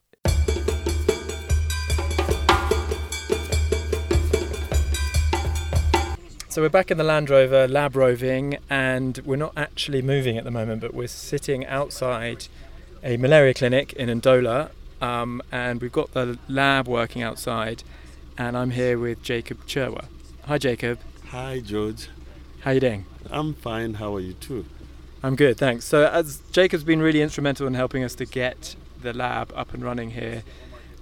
So 6.51 6.61
we're 6.61 6.67
back 6.67 6.91
in 6.91 6.97
the 6.97 7.05
Land 7.05 7.29
Rover 7.29 7.65
lab 7.65 7.95
roving, 7.95 8.57
and 8.69 9.17
we're 9.19 9.37
not 9.37 9.53
actually 9.55 10.01
moving 10.01 10.37
at 10.37 10.43
the 10.43 10.51
moment, 10.51 10.81
but 10.81 10.93
we're 10.93 11.07
sitting 11.07 11.65
outside 11.65 12.49
a 13.01 13.15
malaria 13.15 13.53
clinic 13.53 13.93
in 13.93 14.09
Ndola, 14.09 14.69
um, 15.01 15.41
and 15.49 15.81
we've 15.81 15.93
got 15.93 16.11
the 16.11 16.37
lab 16.49 16.89
working 16.89 17.21
outside, 17.21 17.85
and 18.37 18.57
I'm 18.57 18.71
here 18.71 18.99
with 18.99 19.23
Jacob 19.23 19.65
Chirwa. 19.65 20.07
Hi, 20.43 20.57
Jacob. 20.57 20.99
Hi, 21.29 21.61
George. 21.61 22.09
How 22.59 22.71
you 22.71 22.81
doing? 22.81 23.05
I'm 23.29 23.53
fine. 23.53 23.93
How 23.93 24.13
are 24.13 24.19
you 24.19 24.33
too? 24.33 24.65
I'm 25.23 25.37
good, 25.37 25.57
thanks. 25.57 25.85
So, 25.85 26.05
as 26.07 26.41
Jacob's 26.51 26.83
been 26.83 27.01
really 27.01 27.21
instrumental 27.21 27.65
in 27.65 27.75
helping 27.75 28.03
us 28.03 28.13
to 28.15 28.25
get 28.25 28.75
the 29.01 29.13
lab 29.13 29.53
up 29.55 29.73
and 29.73 29.85
running 29.85 30.11
here, 30.11 30.43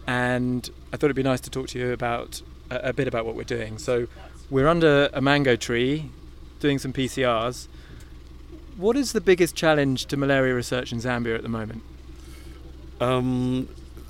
and 0.06 0.70
I 0.94 0.98
thought 0.98 1.08
it'd 1.08 1.16
be 1.16 1.24
nice 1.24 1.42
to 1.42 1.50
talk 1.50 1.70
to 1.70 1.80
you 1.80 1.92
about 1.92 2.44
a, 2.70 2.94
bit 2.94 3.08
about 3.08 3.26
what 3.26 3.36
we're 3.36 3.44
doing. 3.44 3.78
So, 3.78 4.08
we're 4.50 4.68
under 4.68 5.10
a 5.14 5.22
mango 5.22 5.56
tree, 5.56 6.10
doing 6.60 6.80
some 6.80 6.94
PCRs. 6.94 7.68
What 8.78 8.96
is 8.96 9.12
the 9.12 9.22
biggest 9.22 9.56
challenge 9.56 10.06
to 10.08 10.18
malaria 10.18 10.56
research 10.56 10.92
in 10.92 11.00
Zambia 11.00 11.36
at 11.36 11.44
the 11.44 11.50
moment? 11.50 11.84
Um, 13.00 13.70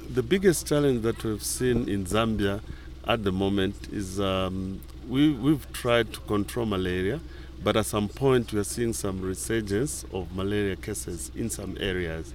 the 0.09 0.23
biggest 0.23 0.67
challenge 0.67 1.01
that 1.03 1.23
we've 1.23 1.43
seen 1.43 1.87
in 1.89 2.05
Zambia 2.05 2.61
at 3.07 3.23
the 3.23 3.31
moment 3.31 3.89
is 3.91 4.19
um, 4.19 4.79
we, 5.07 5.31
we've 5.31 5.71
tried 5.73 6.13
to 6.13 6.19
control 6.21 6.65
malaria, 6.65 7.19
but 7.63 7.75
at 7.75 7.85
some 7.85 8.07
point 8.07 8.53
we 8.53 8.59
are 8.59 8.63
seeing 8.63 8.93
some 8.93 9.21
resurgence 9.21 10.05
of 10.13 10.33
malaria 10.35 10.75
cases 10.75 11.31
in 11.35 11.49
some 11.49 11.77
areas. 11.79 12.33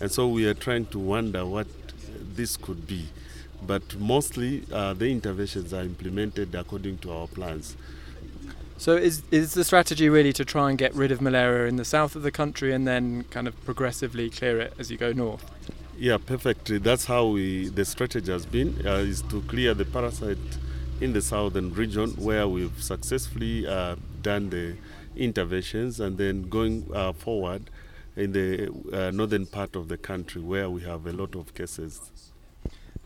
And 0.00 0.10
so 0.10 0.28
we 0.28 0.46
are 0.46 0.54
trying 0.54 0.86
to 0.86 0.98
wonder 0.98 1.44
what 1.44 1.66
this 2.34 2.56
could 2.56 2.86
be. 2.86 3.08
But 3.66 3.96
mostly 3.98 4.64
uh, 4.72 4.94
the 4.94 5.10
interventions 5.10 5.72
are 5.72 5.82
implemented 5.82 6.54
according 6.54 6.98
to 6.98 7.12
our 7.12 7.26
plans. 7.26 7.76
So 8.76 8.96
is 8.96 9.22
is 9.30 9.54
the 9.54 9.62
strategy 9.62 10.08
really 10.08 10.32
to 10.32 10.44
try 10.44 10.68
and 10.68 10.76
get 10.76 10.92
rid 10.94 11.12
of 11.12 11.20
malaria 11.20 11.68
in 11.68 11.76
the 11.76 11.84
south 11.84 12.16
of 12.16 12.22
the 12.22 12.32
country 12.32 12.72
and 12.72 12.84
then 12.86 13.24
kind 13.30 13.46
of 13.46 13.54
progressively 13.64 14.28
clear 14.28 14.60
it 14.60 14.74
as 14.78 14.90
you 14.90 14.96
go 14.96 15.12
north? 15.12 15.44
Yeah, 15.96 16.18
perfectly. 16.18 16.78
That's 16.78 17.04
how 17.04 17.26
we 17.26 17.68
the 17.68 17.84
strategy 17.84 18.32
has 18.32 18.44
been 18.44 18.84
uh, 18.84 18.96
is 18.96 19.22
to 19.22 19.40
clear 19.42 19.72
the 19.74 19.84
parasite 19.84 20.58
in 21.00 21.12
the 21.12 21.22
southern 21.22 21.72
region 21.74 22.10
where 22.16 22.48
we've 22.48 22.82
successfully 22.82 23.66
uh, 23.68 23.94
done 24.20 24.50
the 24.50 24.76
interventions 25.14 26.00
and 26.00 26.18
then 26.18 26.48
going 26.48 26.88
uh, 26.92 27.12
forward 27.12 27.70
in 28.16 28.32
the 28.32 28.68
uh, 28.92 29.10
northern 29.12 29.46
part 29.46 29.76
of 29.76 29.88
the 29.88 29.96
country 29.96 30.42
where 30.42 30.68
we 30.68 30.82
have 30.82 31.06
a 31.06 31.12
lot 31.12 31.36
of 31.36 31.54
cases. 31.54 32.31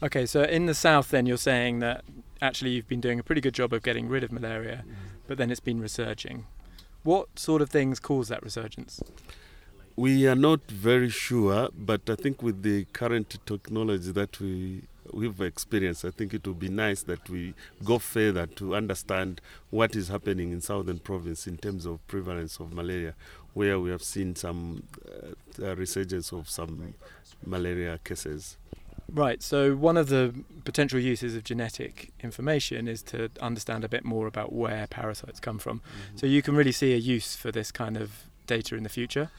Okay, 0.03 0.27
so 0.27 0.43
in 0.43 0.67
the 0.67 0.75
south 0.75 1.11
then 1.11 1.27
you're 1.27 1.37
saying 1.37 1.79
that 1.81 2.05
actually 2.43 2.71
you've 2.71 2.89
been 2.89 3.01
doing 3.01 3.19
a 3.19 3.23
pretty 3.23 3.41
good 3.41 3.55
job 3.55 3.73
of 3.73 3.83
getting 3.83 4.09
rid 4.09 4.23
of 4.23 4.31
malaria. 4.31 4.85
Mm 4.87 5.17
but 5.27 5.39
then 5.39 5.51
it's 5.51 5.61
been 5.61 5.81
resurging. 5.81 6.47
What 7.03 7.39
sort 7.39 7.63
of 7.63 7.71
things 7.71 8.01
cause 8.01 8.29
that 8.29 8.43
resurgence? 8.43 9.01
We 9.95 10.27
are 10.27 10.35
not 10.35 10.61
very 10.69 11.09
sure, 11.09 11.71
but 11.77 12.09
I 12.09 12.17
think 12.17 12.43
with 12.43 12.63
the 12.63 12.85
current 12.93 13.39
technology 13.47 14.13
that 14.13 14.41
we 14.41 14.83
we've 15.13 15.41
experienced, 15.41 16.05
I 16.05 16.11
think 16.11 16.35
it 16.35 16.47
would 16.49 16.59
be 16.59 16.69
nice 16.69 17.03
that 17.03 17.31
we 17.31 17.55
go 17.85 17.99
further 18.01 18.45
to 18.47 18.75
understand 18.75 19.41
what 19.71 19.95
is 19.95 20.09
happening 20.09 20.51
in 20.51 20.61
southern 20.61 20.99
province 20.99 21.47
in 21.47 21.59
terms 21.59 21.87
of 21.87 22.05
prevalence 22.09 22.59
of 22.59 22.73
malaria, 22.73 23.15
where 23.55 23.79
we 23.79 23.91
have 23.91 24.03
seen 24.03 24.35
some 24.35 24.83
uh, 25.63 25.77
resurgence 25.77 26.33
of 26.33 26.51
some 26.51 26.95
malaria 27.47 28.01
cases. 28.03 28.57
Right. 29.13 29.43
So 29.43 29.77
one 29.77 29.97
of 29.97 30.09
the 30.09 30.35
potential 30.65 30.99
uses 30.99 31.37
of 31.37 31.45
genetic 31.45 32.13
information 32.21 32.89
is 32.89 33.03
to 33.05 33.31
understand 33.41 33.85
a 33.85 33.89
bit 33.89 34.05
more 34.05 34.27
about 34.27 34.53
where 34.53 34.87
parasites 34.89 35.41
come 35.41 35.59
from. 35.59 35.79
Mm-hmm. 35.79 36.17
So 36.17 36.27
you 36.27 36.43
can 36.43 36.57
really 36.57 36.73
see 36.73 36.93
a 36.93 36.97
use 36.97 37.37
for 37.37 37.53
this 37.53 37.71
kind 37.71 37.97
of 37.97 38.25
data 38.47 38.75
in 38.75 38.83
the 38.83 38.89
future. 38.89 39.31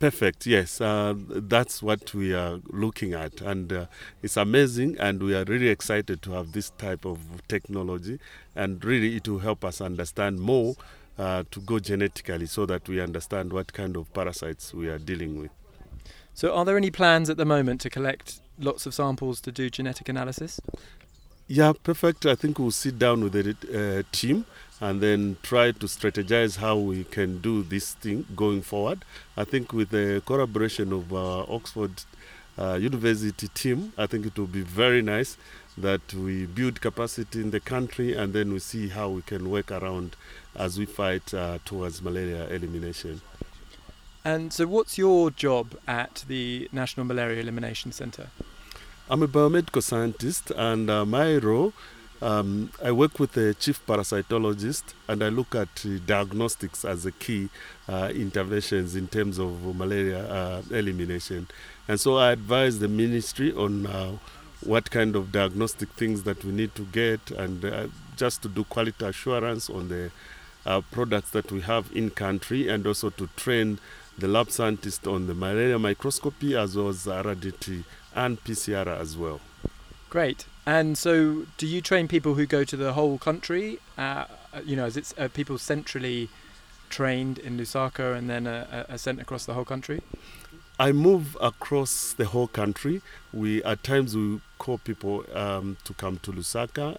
Perfect. 0.00 0.46
Yes, 0.46 0.80
uh, 0.80 1.12
that's 1.14 1.82
what 1.82 2.14
we 2.14 2.32
are 2.32 2.58
looking 2.70 3.12
at, 3.12 3.42
and 3.42 3.70
uh, 3.70 3.86
it's 4.22 4.38
amazing. 4.38 4.96
And 4.98 5.22
we 5.22 5.34
are 5.34 5.44
really 5.44 5.68
excited 5.68 6.22
to 6.22 6.32
have 6.32 6.52
this 6.52 6.70
type 6.70 7.04
of 7.04 7.18
technology, 7.48 8.18
and 8.56 8.82
really 8.82 9.16
it 9.16 9.28
will 9.28 9.40
help 9.40 9.62
us 9.62 9.82
understand 9.82 10.40
more 10.40 10.74
uh, 11.18 11.44
to 11.50 11.60
go 11.60 11.78
genetically, 11.78 12.46
so 12.46 12.64
that 12.64 12.88
we 12.88 12.98
understand 12.98 13.52
what 13.52 13.74
kind 13.74 13.94
of 13.94 14.10
parasites 14.14 14.72
we 14.72 14.88
are 14.88 14.96
dealing 14.96 15.38
with. 15.38 15.50
So, 16.32 16.54
are 16.54 16.64
there 16.64 16.78
any 16.78 16.90
plans 16.90 17.28
at 17.28 17.36
the 17.36 17.44
moment 17.44 17.82
to 17.82 17.90
collect 17.90 18.40
lots 18.60 18.86
of 18.86 18.94
samples 18.94 19.40
to 19.42 19.52
do 19.52 19.70
genetic 19.70 20.08
analysis? 20.08 20.60
Yeah, 21.48 21.72
perfect. 21.82 22.26
I 22.26 22.36
think 22.36 22.58
we'll 22.58 22.70
sit 22.70 22.98
down 22.98 23.24
with 23.24 23.32
the 23.32 23.50
uh, 23.50 24.02
team 24.12 24.46
and 24.80 25.00
then 25.00 25.36
try 25.42 25.72
to 25.72 25.86
strategize 25.86 26.58
how 26.58 26.76
we 26.76 27.04
can 27.04 27.40
do 27.40 27.62
this 27.62 27.94
thing 27.94 28.24
going 28.36 28.62
forward. 28.62 29.04
I 29.36 29.44
think 29.44 29.72
with 29.72 29.90
the 29.90 30.22
collaboration 30.24 30.92
of 30.92 31.12
uh, 31.12 31.40
Oxford 31.52 31.90
uh, 32.56 32.74
University 32.80 33.48
team, 33.48 33.92
I 33.98 34.06
think 34.06 34.26
it 34.26 34.38
will 34.38 34.46
be 34.46 34.62
very 34.62 35.02
nice 35.02 35.36
that 35.76 36.14
we 36.14 36.46
build 36.46 36.80
capacity 36.80 37.40
in 37.40 37.50
the 37.50 37.60
country 37.60 38.14
and 38.14 38.32
then 38.32 38.52
we 38.52 38.58
see 38.58 38.88
how 38.88 39.08
we 39.08 39.22
can 39.22 39.50
work 39.50 39.70
around 39.70 40.16
as 40.54 40.78
we 40.78 40.86
fight 40.86 41.32
uh, 41.34 41.58
towards 41.64 42.00
malaria 42.02 42.48
elimination. 42.48 43.20
And 44.24 44.52
so, 44.52 44.66
what's 44.66 44.98
your 44.98 45.30
job 45.30 45.74
at 45.88 46.24
the 46.28 46.68
National 46.72 47.06
Malaria 47.06 47.40
Elimination 47.40 47.90
Centre? 47.90 48.28
I'm 49.10 49.24
a 49.24 49.26
biomedical 49.26 49.82
scientist, 49.82 50.52
and 50.52 50.88
uh, 50.88 51.04
my 51.04 51.34
role, 51.38 51.72
um, 52.22 52.70
I 52.80 52.92
work 52.92 53.18
with 53.18 53.36
a 53.36 53.54
chief 53.54 53.84
parasitologist, 53.84 54.94
and 55.08 55.24
I 55.24 55.30
look 55.30 55.52
at 55.56 55.84
uh, 55.84 55.98
diagnostics 56.06 56.84
as 56.84 57.04
a 57.06 57.10
key 57.10 57.48
uh, 57.88 58.12
interventions 58.14 58.94
in 58.94 59.08
terms 59.08 59.40
of 59.40 59.74
malaria 59.74 60.32
uh, 60.32 60.62
elimination. 60.70 61.48
And 61.88 61.98
so 61.98 62.18
I 62.18 62.30
advise 62.30 62.78
the 62.78 62.86
ministry 62.86 63.52
on 63.52 63.86
uh, 63.86 64.12
what 64.64 64.92
kind 64.92 65.16
of 65.16 65.32
diagnostic 65.32 65.88
things 65.94 66.22
that 66.22 66.44
we 66.44 66.52
need 66.52 66.76
to 66.76 66.84
get, 66.84 67.32
and 67.32 67.64
uh, 67.64 67.88
just 68.16 68.42
to 68.42 68.48
do 68.48 68.62
quality 68.62 69.04
assurance 69.04 69.68
on 69.68 69.88
the 69.88 70.12
products 70.92 71.30
that 71.30 71.50
we 71.50 71.62
have 71.62 71.90
in 71.92 72.10
country, 72.10 72.68
and 72.68 72.86
also 72.86 73.10
to 73.10 73.26
train 73.34 73.80
the 74.18 74.28
lab 74.28 74.52
scientist 74.52 75.08
on 75.08 75.26
the 75.26 75.34
malaria 75.34 75.80
microscopy 75.80 76.54
as 76.54 76.76
well 76.76 76.90
as 76.90 77.06
RDT 77.06 77.82
and 78.14 78.42
PCR 78.44 78.86
as 78.86 79.16
well. 79.16 79.40
Great. 80.08 80.46
And 80.66 80.98
so, 80.98 81.46
do 81.56 81.66
you 81.66 81.80
train 81.80 82.08
people 82.08 82.34
who 82.34 82.46
go 82.46 82.64
to 82.64 82.76
the 82.76 82.92
whole 82.92 83.18
country? 83.18 83.78
Uh, 83.96 84.26
you 84.64 84.76
know, 84.76 84.86
is 84.86 84.96
it 84.96 85.12
uh, 85.18 85.28
people 85.28 85.58
centrally 85.58 86.28
trained 86.90 87.38
in 87.38 87.56
Lusaka 87.56 88.16
and 88.16 88.28
then 88.28 88.46
uh, 88.46 88.84
uh, 88.88 88.96
sent 88.96 89.20
across 89.20 89.46
the 89.46 89.54
whole 89.54 89.64
country? 89.64 90.02
I 90.78 90.92
move 90.92 91.36
across 91.40 92.12
the 92.12 92.26
whole 92.26 92.48
country. 92.48 93.02
We 93.32 93.62
at 93.64 93.82
times 93.84 94.16
we 94.16 94.40
call 94.58 94.78
people 94.78 95.24
um, 95.34 95.76
to 95.84 95.94
come 95.94 96.18
to 96.22 96.32
Lusaka, 96.32 96.98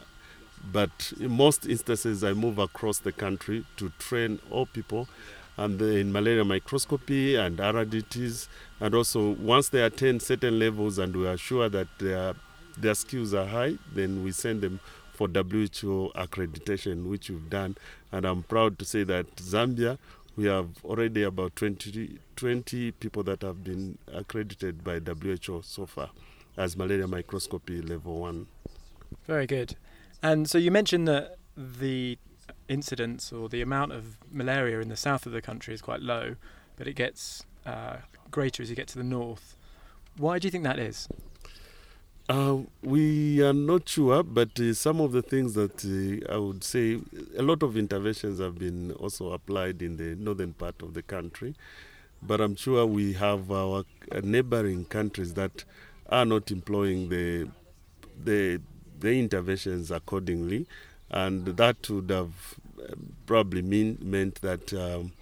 but 0.72 1.14
in 1.20 1.32
most 1.32 1.66
instances 1.66 2.24
I 2.24 2.34
move 2.34 2.60
across 2.60 3.00
the 3.00 3.12
country 3.12 3.66
to 3.78 3.92
train 4.00 4.40
all 4.50 4.68
people 4.68 5.10
and 5.58 5.82
in 5.82 6.12
malaria 6.12 6.44
microscopy 6.44 7.36
and 7.36 7.58
RDTs. 7.58 8.48
And 8.80 8.96
also, 8.96 9.32
once 9.32 9.70
they 9.70 9.82
attain 9.82 10.20
certain 10.20 10.58
levels 10.60 10.98
and 10.98 11.16
we 11.16 11.28
are 11.28 11.38
sure 11.38 11.70
that 11.70 11.88
their, 12.00 12.34
their 12.78 12.96
skills 12.96 13.34
are 13.34 13.46
high, 13.46 13.76
then 13.94 14.24
we 14.24 14.32
send 14.32 14.62
them 14.62 14.80
for 15.14 15.28
WHO 15.28 16.12
accreditation, 16.16 17.08
which 17.08 17.30
we've 17.30 17.50
done. 17.50 17.78
And 18.12 18.26
I'm 18.26 18.44
proud 18.44 18.80
to 18.80 18.86
say 18.86 19.04
that 19.04 19.36
Zambia, 19.36 19.98
we 20.36 20.46
have 20.46 20.70
already 20.84 21.24
about 21.24 21.56
20, 21.56 22.18
20 22.36 22.92
people 22.94 23.24
that 23.24 23.42
have 23.42 23.64
been 23.64 23.98
accredited 24.12 24.84
by 24.84 25.00
WHO 25.00 25.62
so 25.64 25.86
far 25.86 26.10
as 26.58 26.76
malaria 26.76 27.08
microscopy 27.08 27.82
level 27.82 28.20
one. 28.20 28.48
Very 29.28 29.46
good. 29.46 29.76
And 30.24 30.50
so 30.50 30.58
you 30.58 30.72
mentioned 30.72 31.08
that 31.08 31.38
the 31.56 32.18
incidence 32.72 33.32
or 33.34 33.50
the 33.50 33.62
amount 33.62 33.92
of 33.92 34.18
malaria 34.32 34.80
in 34.80 34.88
the 34.88 34.96
south 34.96 35.26
of 35.26 35.34
the 35.34 35.42
country 35.42 35.74
is 35.74 35.82
quite 35.82 36.02
low, 36.02 36.36
but 36.78 36.88
it 36.88 36.94
gets 36.94 37.46
uh, 37.66 37.98
greater 38.32 38.64
as 38.64 38.70
you 38.70 38.76
get 38.76 38.88
to 38.88 38.98
the 38.98 39.04
north. 39.04 39.58
Why 40.18 40.40
do 40.40 40.48
you 40.48 40.52
think 40.52 40.64
that 40.64 40.80
is? 40.80 41.08
Uh, 42.30 42.60
we 42.82 43.44
are 43.44 43.54
not 43.54 43.90
sure, 43.90 44.24
but 44.24 44.58
uh, 44.60 44.74
some 44.74 45.02
of 45.02 45.12
the 45.12 45.22
things 45.22 45.54
that 45.54 45.84
uh, 45.84 46.34
I 46.34 46.38
would 46.38 46.64
say, 46.64 47.00
a 47.38 47.42
lot 47.42 47.62
of 47.62 47.76
interventions 47.76 48.40
have 48.40 48.58
been 48.58 48.92
also 48.94 49.34
applied 49.34 49.82
in 49.82 49.98
the 49.98 50.16
northern 50.16 50.54
part 50.54 50.82
of 50.82 50.94
the 50.94 51.02
country. 51.02 51.56
But 52.24 52.40
I'm 52.40 52.56
sure 52.56 52.86
we 52.86 53.14
have 53.14 53.52
our 53.52 53.84
neighboring 54.24 54.86
countries 54.86 55.34
that 55.34 55.66
are 56.08 56.26
not 56.26 56.52
employing 56.52 57.10
the 57.10 57.50
the 58.24 58.62
the 59.00 59.18
interventions 59.18 59.90
accordingly 59.90 60.68
and 61.12 61.46
that 61.46 61.90
would 61.90 62.10
have 62.10 62.56
probably 63.32 63.62
mean, 63.62 63.98
meant 64.02 64.42
that 64.42 64.74
um, 64.74 65.14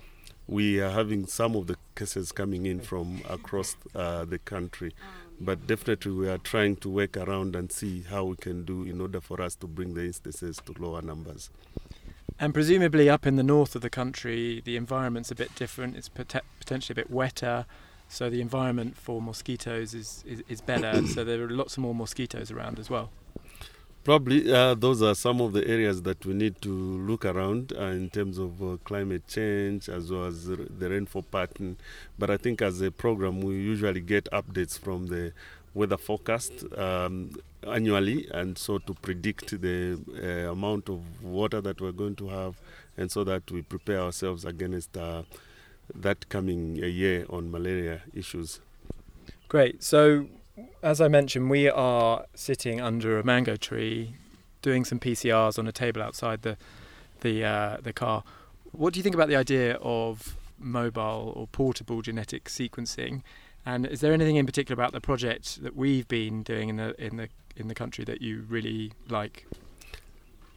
we 0.48 0.82
are 0.82 0.90
having 0.90 1.28
some 1.28 1.56
of 1.56 1.68
the 1.68 1.76
cases 1.94 2.32
coming 2.32 2.66
in 2.66 2.80
from 2.80 3.22
across 3.30 3.78
uh, 3.94 4.26
the 4.26 4.40
country. 4.40 4.96
But 5.40 5.68
definitely, 5.68 6.14
we 6.14 6.28
are 6.28 6.40
trying 6.40 6.78
to 6.78 6.90
work 6.90 7.16
around 7.18 7.56
and 7.56 7.72
see 7.72 8.02
how 8.02 8.24
we 8.24 8.36
can 8.38 8.66
do 8.66 8.82
in 8.82 9.00
order 9.00 9.22
for 9.22 9.40
us 9.44 9.54
to 9.58 9.68
bring 9.68 9.94
the 9.94 10.06
instances 10.06 10.60
to 10.66 10.74
lower 10.80 11.04
numbers. 11.04 11.52
And 12.40 12.52
presumably, 12.52 13.12
up 13.12 13.28
in 13.28 13.36
the 13.36 13.44
north 13.44 13.76
of 13.76 13.84
the 13.84 13.92
country, 13.92 14.64
the 14.66 14.76
environment's 14.76 15.30
a 15.30 15.36
bit 15.36 15.54
different. 15.54 15.96
It's 15.96 16.10
pot- 16.10 16.44
potentially 16.60 16.96
a 16.96 17.02
bit 17.04 17.12
wetter. 17.12 17.68
so 18.08 18.28
the 18.28 18.42
environment 18.42 18.98
for 18.98 19.22
mosquitoes 19.22 19.94
is, 19.94 20.24
is, 20.26 20.42
is 20.50 20.62
better, 20.62 21.06
so 21.14 21.24
there 21.24 21.44
are 21.44 21.50
lots 21.52 21.78
more 21.78 21.94
mosquitoes 21.94 22.50
around 22.50 22.80
as 22.80 22.90
well. 22.90 23.12
Probably 24.04 24.52
uh, 24.52 24.76
those 24.76 25.02
are 25.02 25.14
some 25.14 25.42
of 25.42 25.54
the 25.54 25.68
areas 25.68 26.02
that 26.04 26.26
we 26.26 26.34
need 26.34 26.62
to 26.62 26.70
look 26.70 27.26
around 27.26 27.74
uh, 27.78 27.84
in 27.84 28.10
terms 28.10 28.38
of 28.38 28.64
uh, 28.64 28.78
climate 28.84 29.28
change 29.28 29.90
as 29.90 30.10
well 30.10 30.26
as 30.26 30.46
the 30.46 30.90
rainfall 30.90 31.24
pattern. 31.24 31.78
But 32.18 32.30
I 32.30 32.38
think 32.38 32.62
as 32.62 32.82
a 32.82 32.92
program, 32.92 33.42
we 33.42 33.56
usually 33.56 34.00
get 34.00 34.26
updates 34.32 34.80
from 34.80 35.08
the 35.08 35.34
weather 35.74 35.98
forecast 35.98 36.52
um, 36.78 37.32
annually, 37.68 38.28
and 38.32 38.58
so 38.58 38.78
to 38.80 38.94
predict 38.94 39.62
the 39.62 40.00
uh, 40.18 40.52
amount 40.52 40.90
of 40.90 41.02
water 41.22 41.62
that 41.62 41.82
we're 41.82 41.92
going 41.92 42.16
to 42.16 42.30
have, 42.30 42.56
and 42.98 43.12
so 43.12 43.24
that 43.26 43.52
we 43.52 43.62
prepare 43.62 44.00
ourselves 44.00 44.46
against 44.46 44.96
uh, 44.98 45.24
that 45.94 46.28
coming 46.30 46.78
year 46.78 47.26
on 47.30 47.52
malaria 47.52 48.02
issues. 48.14 48.60
Great. 49.50 49.84
So 49.84 50.28
as 50.82 51.02
I 51.02 51.08
mentioned, 51.08 51.50
we 51.50 51.70
are 51.70 52.26
sitting 52.36 52.80
under 52.80 53.20
a 53.20 53.24
mango 53.24 53.56
tree, 53.56 54.16
doing 54.62 54.86
some 54.86 55.00
PCRs 55.00 55.60
on 55.60 55.68
a 55.68 55.72
table 55.72 56.02
outside 56.02 56.42
the 56.42 56.58
the 57.22 57.44
uh, 57.44 57.78
the 57.82 57.94
car. 57.94 58.24
What 58.72 58.94
do 58.94 59.00
you 59.00 59.04
think 59.04 59.16
about 59.16 59.28
the 59.28 59.36
idea 59.36 59.76
of 59.82 60.38
mobile 60.58 61.34
or 61.36 61.48
portable 61.48 62.02
genetic 62.02 62.46
sequencing? 62.46 63.24
And 63.66 63.86
is 63.86 64.00
there 64.00 64.14
anything 64.14 64.38
in 64.38 64.46
particular 64.46 64.82
about 64.82 64.94
the 64.94 65.02
project 65.02 65.62
that 65.64 65.76
we've 65.76 66.08
been 66.08 66.44
doing 66.44 66.70
in 66.70 66.78
the 66.78 67.04
in 67.04 67.18
the 67.18 67.30
in 67.56 67.68
the 67.68 67.76
country 67.76 68.06
that 68.06 68.22
you 68.22 68.46
really 68.48 68.94
like? 69.10 69.46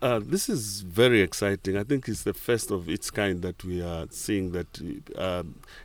Uh, 0.03 0.19
this 0.21 0.49
is 0.49 0.81
very 0.81 1.21
exciting. 1.21 1.77
I 1.77 1.85
think 1.85 2.09
it's 2.09 2.25
the 2.25 2.35
first 2.35 2.73
of 2.73 2.89
its 2.89 3.09
kind 3.09 3.41
that 3.43 3.63
we 3.63 3.81
are 3.81 4.09
seeing 4.11 4.51
that 4.51 4.67
uh, 5.17 5.45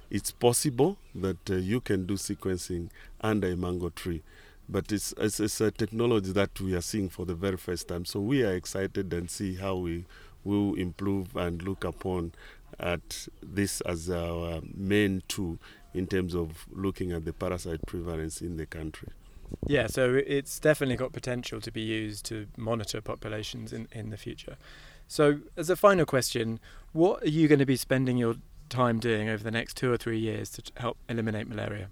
it's 0.10 0.32
possible 0.32 0.98
that 1.14 1.48
uh, 1.52 1.54
you 1.54 1.82
can 1.82 2.08
do 2.08 2.16
sequencing 2.16 2.90
under 3.22 3.52
a 3.52 3.56
mango 3.56 3.90
tree. 3.90 4.24
But 4.68 4.92
it's, 4.92 5.14
it's, 5.20 5.40
it's, 5.40 5.62
a 5.62 5.70
technology 5.70 6.32
that 6.32 6.60
we 6.60 6.74
are 6.74 6.82
seeing 6.82 7.10
for 7.10 7.28
the 7.28 7.36
very 7.36 7.58
first 7.58 7.90
time. 7.90 8.06
So 8.06 8.20
we 8.20 8.44
are 8.44 8.56
excited 8.56 9.14
and 9.14 9.30
see 9.30 9.54
how 9.54 9.76
we 9.76 10.06
will 10.44 10.74
improve 10.74 11.36
and 11.36 11.62
look 11.62 11.84
upon 11.84 12.32
at 12.80 13.28
this 13.44 13.82
as 13.82 14.10
our 14.10 14.62
main 14.74 15.22
tool 15.28 15.60
in 15.94 16.08
terms 16.08 16.34
of 16.34 16.66
looking 16.72 17.12
at 17.12 17.24
the 17.24 17.34
parasite 17.34 17.86
prevalence 17.86 18.42
in 18.42 18.58
the 18.58 18.66
country. 18.66 19.10
Yeah, 19.66 19.88
so 19.88 20.22
it's 20.26 20.60
definitely 20.60 20.96
got 20.96 21.14
potential 21.14 21.62
to 21.62 21.72
be 21.72 21.82
used 21.82 22.26
to 22.26 22.48
monitor 22.58 23.02
populations 23.02 23.74
in, 23.74 23.88
in 23.92 24.10
the 24.10 24.18
future. 24.18 24.58
So, 25.08 25.40
as 25.56 25.70
a 25.70 25.76
final 25.76 26.06
question, 26.06 26.60
what 26.92 27.24
are 27.24 27.30
you 27.30 27.48
going 27.48 27.60
to 27.60 27.66
be 27.66 27.78
spending 27.78 28.18
your 28.18 28.36
time 28.70 29.00
doing 29.00 29.30
over 29.30 29.44
the 29.44 29.52
next 29.52 29.78
two 29.78 29.92
or 29.92 29.98
three 29.98 30.20
years 30.20 30.50
to 30.52 30.64
help 30.78 30.98
eliminate 31.08 31.48
malaria? 31.48 31.90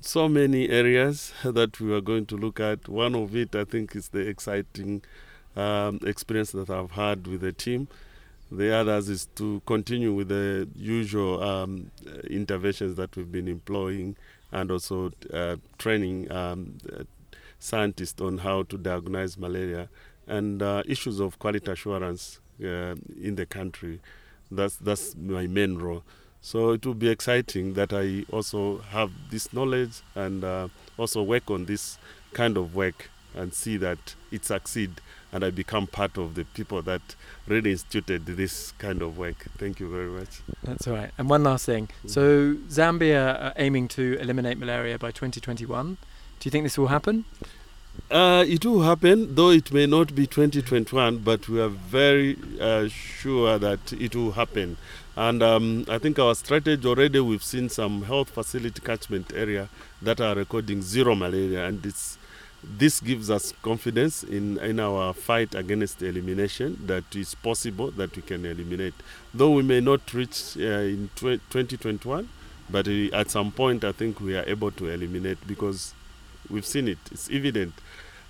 So 0.00 0.28
many 0.28 0.68
areas 0.68 1.32
that 1.42 1.80
we 1.80 1.92
are 1.92 2.00
going 2.00 2.26
to 2.26 2.36
look 2.36 2.60
at. 2.60 2.88
One 2.88 3.14
of 3.14 3.34
it, 3.34 3.56
I 3.56 3.64
think, 3.64 3.96
is 3.96 4.08
the 4.08 4.20
exciting 4.20 5.02
um, 5.56 5.98
experience 6.04 6.52
that 6.52 6.70
I've 6.70 6.92
had 6.92 7.26
with 7.26 7.40
the 7.40 7.52
team. 7.52 7.88
The 8.50 8.74
others 8.74 9.08
is 9.08 9.26
to 9.36 9.60
continue 9.66 10.12
with 10.12 10.28
the 10.28 10.68
usual 10.74 11.42
um, 11.42 11.90
interventions 12.30 12.96
that 12.96 13.14
we've 13.16 13.30
been 13.30 13.48
employing 13.48 14.16
and 14.52 14.70
also 14.70 15.10
uh, 15.32 15.56
training 15.78 16.30
um, 16.32 16.78
scientists 17.58 18.20
on 18.20 18.38
how 18.38 18.62
to 18.64 18.78
diagnose 18.78 19.36
malaria 19.36 19.88
and 20.26 20.62
uh, 20.62 20.82
issues 20.86 21.20
of 21.20 21.38
quality 21.38 21.70
assurance 21.70 22.40
uh, 22.62 22.94
in 23.20 23.34
the 23.36 23.46
country. 23.46 24.00
That's 24.50 24.76
that's 24.76 25.14
my 25.16 25.46
main 25.46 25.78
role. 25.78 26.02
So 26.40 26.70
it 26.70 26.86
will 26.86 26.94
be 26.94 27.08
exciting 27.08 27.74
that 27.74 27.92
I 27.92 28.24
also 28.32 28.78
have 28.78 29.10
this 29.30 29.52
knowledge 29.52 30.02
and 30.14 30.44
uh, 30.44 30.68
also 30.96 31.22
work 31.22 31.50
on 31.50 31.64
this 31.64 31.98
kind 32.32 32.56
of 32.56 32.74
work 32.74 33.10
and 33.38 33.54
see 33.54 33.76
that 33.78 34.14
it 34.30 34.44
succeed 34.44 35.00
and 35.32 35.44
I 35.44 35.50
become 35.50 35.86
part 35.86 36.16
of 36.16 36.34
the 36.34 36.44
people 36.44 36.80
that 36.82 37.02
really 37.46 37.72
instituted 37.72 38.26
this 38.26 38.72
kind 38.78 39.02
of 39.02 39.18
work. 39.18 39.46
Thank 39.58 39.78
you 39.80 39.90
very 39.90 40.08
much. 40.08 40.40
That's 40.62 40.86
all 40.86 40.94
right. 40.94 41.10
And 41.18 41.28
one 41.28 41.44
last 41.44 41.66
thing. 41.66 41.88
Mm. 42.04 42.10
So 42.10 42.54
Zambia 42.68 43.42
are 43.42 43.52
aiming 43.56 43.88
to 43.88 44.18
eliminate 44.20 44.58
malaria 44.58 44.98
by 44.98 45.10
2021. 45.10 45.96
Do 46.40 46.46
you 46.46 46.50
think 46.50 46.64
this 46.64 46.78
will 46.78 46.86
happen? 46.88 47.24
Uh, 48.10 48.44
it 48.46 48.64
will 48.64 48.82
happen, 48.82 49.34
though 49.34 49.50
it 49.50 49.72
may 49.72 49.84
not 49.84 50.14
be 50.14 50.26
2021, 50.26 51.18
but 51.18 51.48
we 51.48 51.60
are 51.60 51.68
very 51.68 52.38
uh, 52.60 52.88
sure 52.88 53.58
that 53.58 53.92
it 53.92 54.14
will 54.14 54.32
happen. 54.32 54.76
And 55.16 55.42
um, 55.42 55.84
I 55.88 55.98
think 55.98 56.18
our 56.18 56.34
strategy 56.36 56.86
already, 56.88 57.18
we've 57.18 57.42
seen 57.42 57.68
some 57.68 58.02
health 58.02 58.30
facility 58.30 58.80
catchment 58.80 59.32
area 59.34 59.68
that 60.00 60.20
are 60.20 60.36
recording 60.36 60.80
zero 60.80 61.16
malaria, 61.16 61.66
and 61.66 61.84
it's 61.84 62.18
this 62.62 63.00
gives 63.00 63.30
us 63.30 63.52
confidence 63.62 64.24
in, 64.24 64.58
in 64.58 64.80
our 64.80 65.12
fight 65.12 65.54
against 65.54 66.02
elimination 66.02 66.78
that 66.86 67.04
it's 67.14 67.34
possible 67.34 67.90
that 67.92 68.14
we 68.16 68.22
can 68.22 68.44
eliminate. 68.44 68.94
Though 69.32 69.52
we 69.52 69.62
may 69.62 69.80
not 69.80 70.12
reach 70.12 70.56
uh, 70.56 70.62
in 70.62 71.10
tw- 71.14 71.40
2021, 71.50 72.28
but 72.68 72.88
uh, 72.88 72.90
at 73.14 73.30
some 73.30 73.52
point 73.52 73.84
I 73.84 73.92
think 73.92 74.20
we 74.20 74.36
are 74.36 74.44
able 74.46 74.72
to 74.72 74.88
eliminate 74.88 75.38
because 75.46 75.94
we've 76.50 76.66
seen 76.66 76.88
it. 76.88 76.98
It's 77.12 77.30
evident 77.30 77.74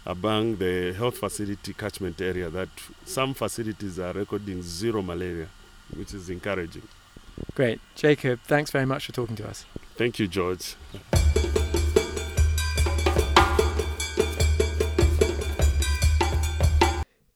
among 0.07 0.57
the 0.57 0.93
health 0.93 1.19
facility 1.19 1.73
catchment 1.73 2.21
area 2.21 2.49
that 2.51 2.69
some 3.05 3.35
facilities 3.35 3.99
are 3.99 4.13
recording 4.13 4.63
zero 4.63 5.03
malaria, 5.03 5.49
which 5.95 6.15
is 6.15 6.31
encouraging. 6.31 6.83
Great. 7.55 7.81
Jacob, 7.95 8.41
thanks 8.47 8.71
very 8.71 8.87
much 8.87 9.07
for 9.07 9.13
talking 9.13 9.37
to 9.37 9.49
us. 9.49 9.65
Thank 9.97 10.19
you, 10.19 10.29
George. 10.29 10.77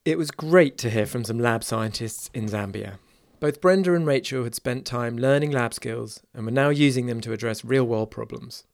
It 0.04 0.18
was 0.18 0.32
great 0.32 0.78
to 0.78 0.90
hear 0.90 1.06
from 1.06 1.22
some 1.22 1.38
lab 1.38 1.62
scientists 1.62 2.28
in 2.34 2.48
Zambia. 2.48 2.98
Both 3.38 3.60
Brenda 3.60 3.94
and 3.94 4.04
Rachel 4.04 4.42
had 4.42 4.56
spent 4.56 4.84
time 4.84 5.16
learning 5.16 5.52
lab 5.52 5.72
skills 5.72 6.20
and 6.34 6.44
were 6.44 6.50
now 6.50 6.70
using 6.70 7.06
them 7.06 7.20
to 7.20 7.32
address 7.32 7.64
real 7.64 7.84
world 7.84 8.10
problems. 8.10 8.64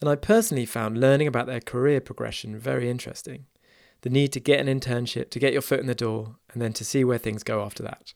And 0.00 0.10
I 0.10 0.16
personally 0.16 0.66
found 0.66 0.98
learning 0.98 1.28
about 1.28 1.46
their 1.46 1.60
career 1.60 2.00
progression 2.00 2.58
very 2.58 2.90
interesting. 2.90 3.46
The 4.00 4.10
need 4.10 4.32
to 4.32 4.40
get 4.40 4.58
an 4.58 4.66
internship, 4.66 5.30
to 5.30 5.38
get 5.38 5.52
your 5.52 5.62
foot 5.62 5.78
in 5.78 5.86
the 5.86 5.94
door, 5.94 6.34
and 6.52 6.60
then 6.60 6.72
to 6.72 6.84
see 6.84 7.04
where 7.04 7.18
things 7.18 7.44
go 7.44 7.62
after 7.62 7.84
that. 7.84 8.14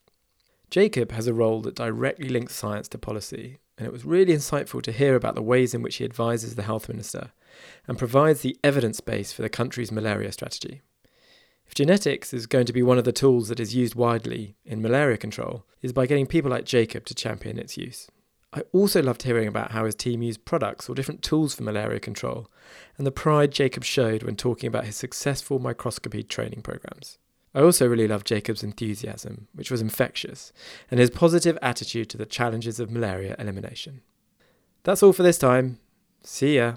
Jacob 0.69 1.13
has 1.13 1.29
a 1.29 1.35
role 1.35 1.61
that 1.61 1.77
directly 1.77 2.29
links 2.29 2.57
science 2.57 2.89
to 2.89 2.99
policy, 2.99 3.59
and 3.79 3.87
it 3.87 3.93
was 3.93 4.05
really 4.05 4.35
insightful 4.35 4.83
to 4.83 4.91
hear 4.91 5.15
about 5.15 5.37
the 5.37 5.43
ways 5.43 5.75
in 5.75 5.83
which 5.83 5.97
he 5.97 6.05
advises 6.05 6.57
the 6.57 6.63
health 6.63 6.89
minister 6.89 7.31
and 7.87 7.99
provides 7.99 8.41
the 8.41 8.59
evidence 8.65 9.01
base 9.01 9.33
for 9.33 9.43
the 9.43 9.49
country's 9.49 9.93
malaria 9.93 10.33
strategy. 10.33 10.83
Genetics 11.75 12.35
is 12.35 12.47
going 12.47 12.67
to 12.67 12.73
be 12.73 12.83
one 12.83 12.99
of 12.99 13.05
the 13.05 13.13
tools 13.13 13.49
that 13.49 13.59
is 13.59 13.75
used 13.75 13.95
widely 13.95 14.57
in 14.65 14.83
malaria 14.83 15.17
control, 15.17 15.65
is 15.81 15.93
by 15.93 16.07
getting 16.07 16.27
people 16.27 16.51
like 16.51 16.67
Jacob 16.67 17.07
to 17.07 17.15
champion 17.15 17.59
its 17.59 17.79
use. 17.79 18.09
I 18.53 18.61
also 18.73 19.03
loved 19.03 19.23
hearing 19.23 19.49
about 19.49 19.71
how 19.71 19.87
his 19.87 19.95
team 19.95 20.21
used 20.21 20.45
products 20.45 20.87
or 20.87 20.95
different 20.95 21.23
tools 21.23 21.55
for 21.55 21.63
malaria 21.63 21.99
control, 21.99 22.51
and 22.99 23.07
the 23.07 23.11
pride 23.11 23.53
Jacob 23.53 23.85
showed 23.85 24.23
when 24.23 24.37
talking 24.37 24.67
about 24.67 24.85
his 24.85 24.97
successful 24.97 25.59
microscopy 25.59 26.23
training 26.23 26.61
programs. 26.61 27.17
I 27.55 27.63
also 27.63 27.87
really 27.89 28.09
loved 28.09 28.27
Jacob's 28.27 28.63
enthusiasm, 28.63 29.49
which 29.55 29.71
was 29.71 29.81
infectious, 29.81 30.53
and 30.91 31.01
his 31.01 31.09
positive 31.09 31.59
attitude 31.63 32.11
to 32.11 32.19
the 32.19 32.27
challenges 32.27 32.81
of 32.81 32.91
malaria 32.91 33.35
elimination. 33.39 34.03
That's 34.83 35.03
all 35.03 35.15
for 35.15 35.23
this 35.23 35.39
time. 35.39 35.79
See 36.23 36.57
ya. 36.57 36.77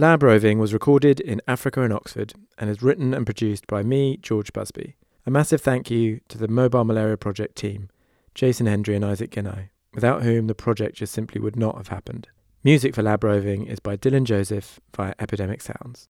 Lab 0.00 0.22
Roving 0.22 0.58
was 0.58 0.72
recorded 0.72 1.20
in 1.20 1.42
Africa 1.46 1.82
and 1.82 1.92
Oxford 1.92 2.32
and 2.56 2.70
is 2.70 2.82
written 2.82 3.12
and 3.12 3.26
produced 3.26 3.66
by 3.66 3.82
me, 3.82 4.16
George 4.16 4.50
Busby. 4.50 4.96
A 5.26 5.30
massive 5.30 5.60
thank 5.60 5.90
you 5.90 6.20
to 6.28 6.38
the 6.38 6.48
Mobile 6.48 6.84
Malaria 6.84 7.18
Project 7.18 7.54
team, 7.54 7.90
Jason 8.34 8.64
Hendry 8.64 8.96
and 8.96 9.04
Isaac 9.04 9.30
Ghinai, 9.30 9.68
without 9.92 10.22
whom 10.22 10.46
the 10.46 10.54
project 10.54 10.96
just 10.96 11.12
simply 11.12 11.38
would 11.38 11.54
not 11.54 11.76
have 11.76 11.88
happened. 11.88 12.28
Music 12.64 12.94
for 12.94 13.02
Lab 13.02 13.22
Roving 13.22 13.66
is 13.66 13.78
by 13.78 13.94
Dylan 13.94 14.24
Joseph 14.24 14.80
via 14.96 15.12
Epidemic 15.18 15.60
Sounds. 15.60 16.08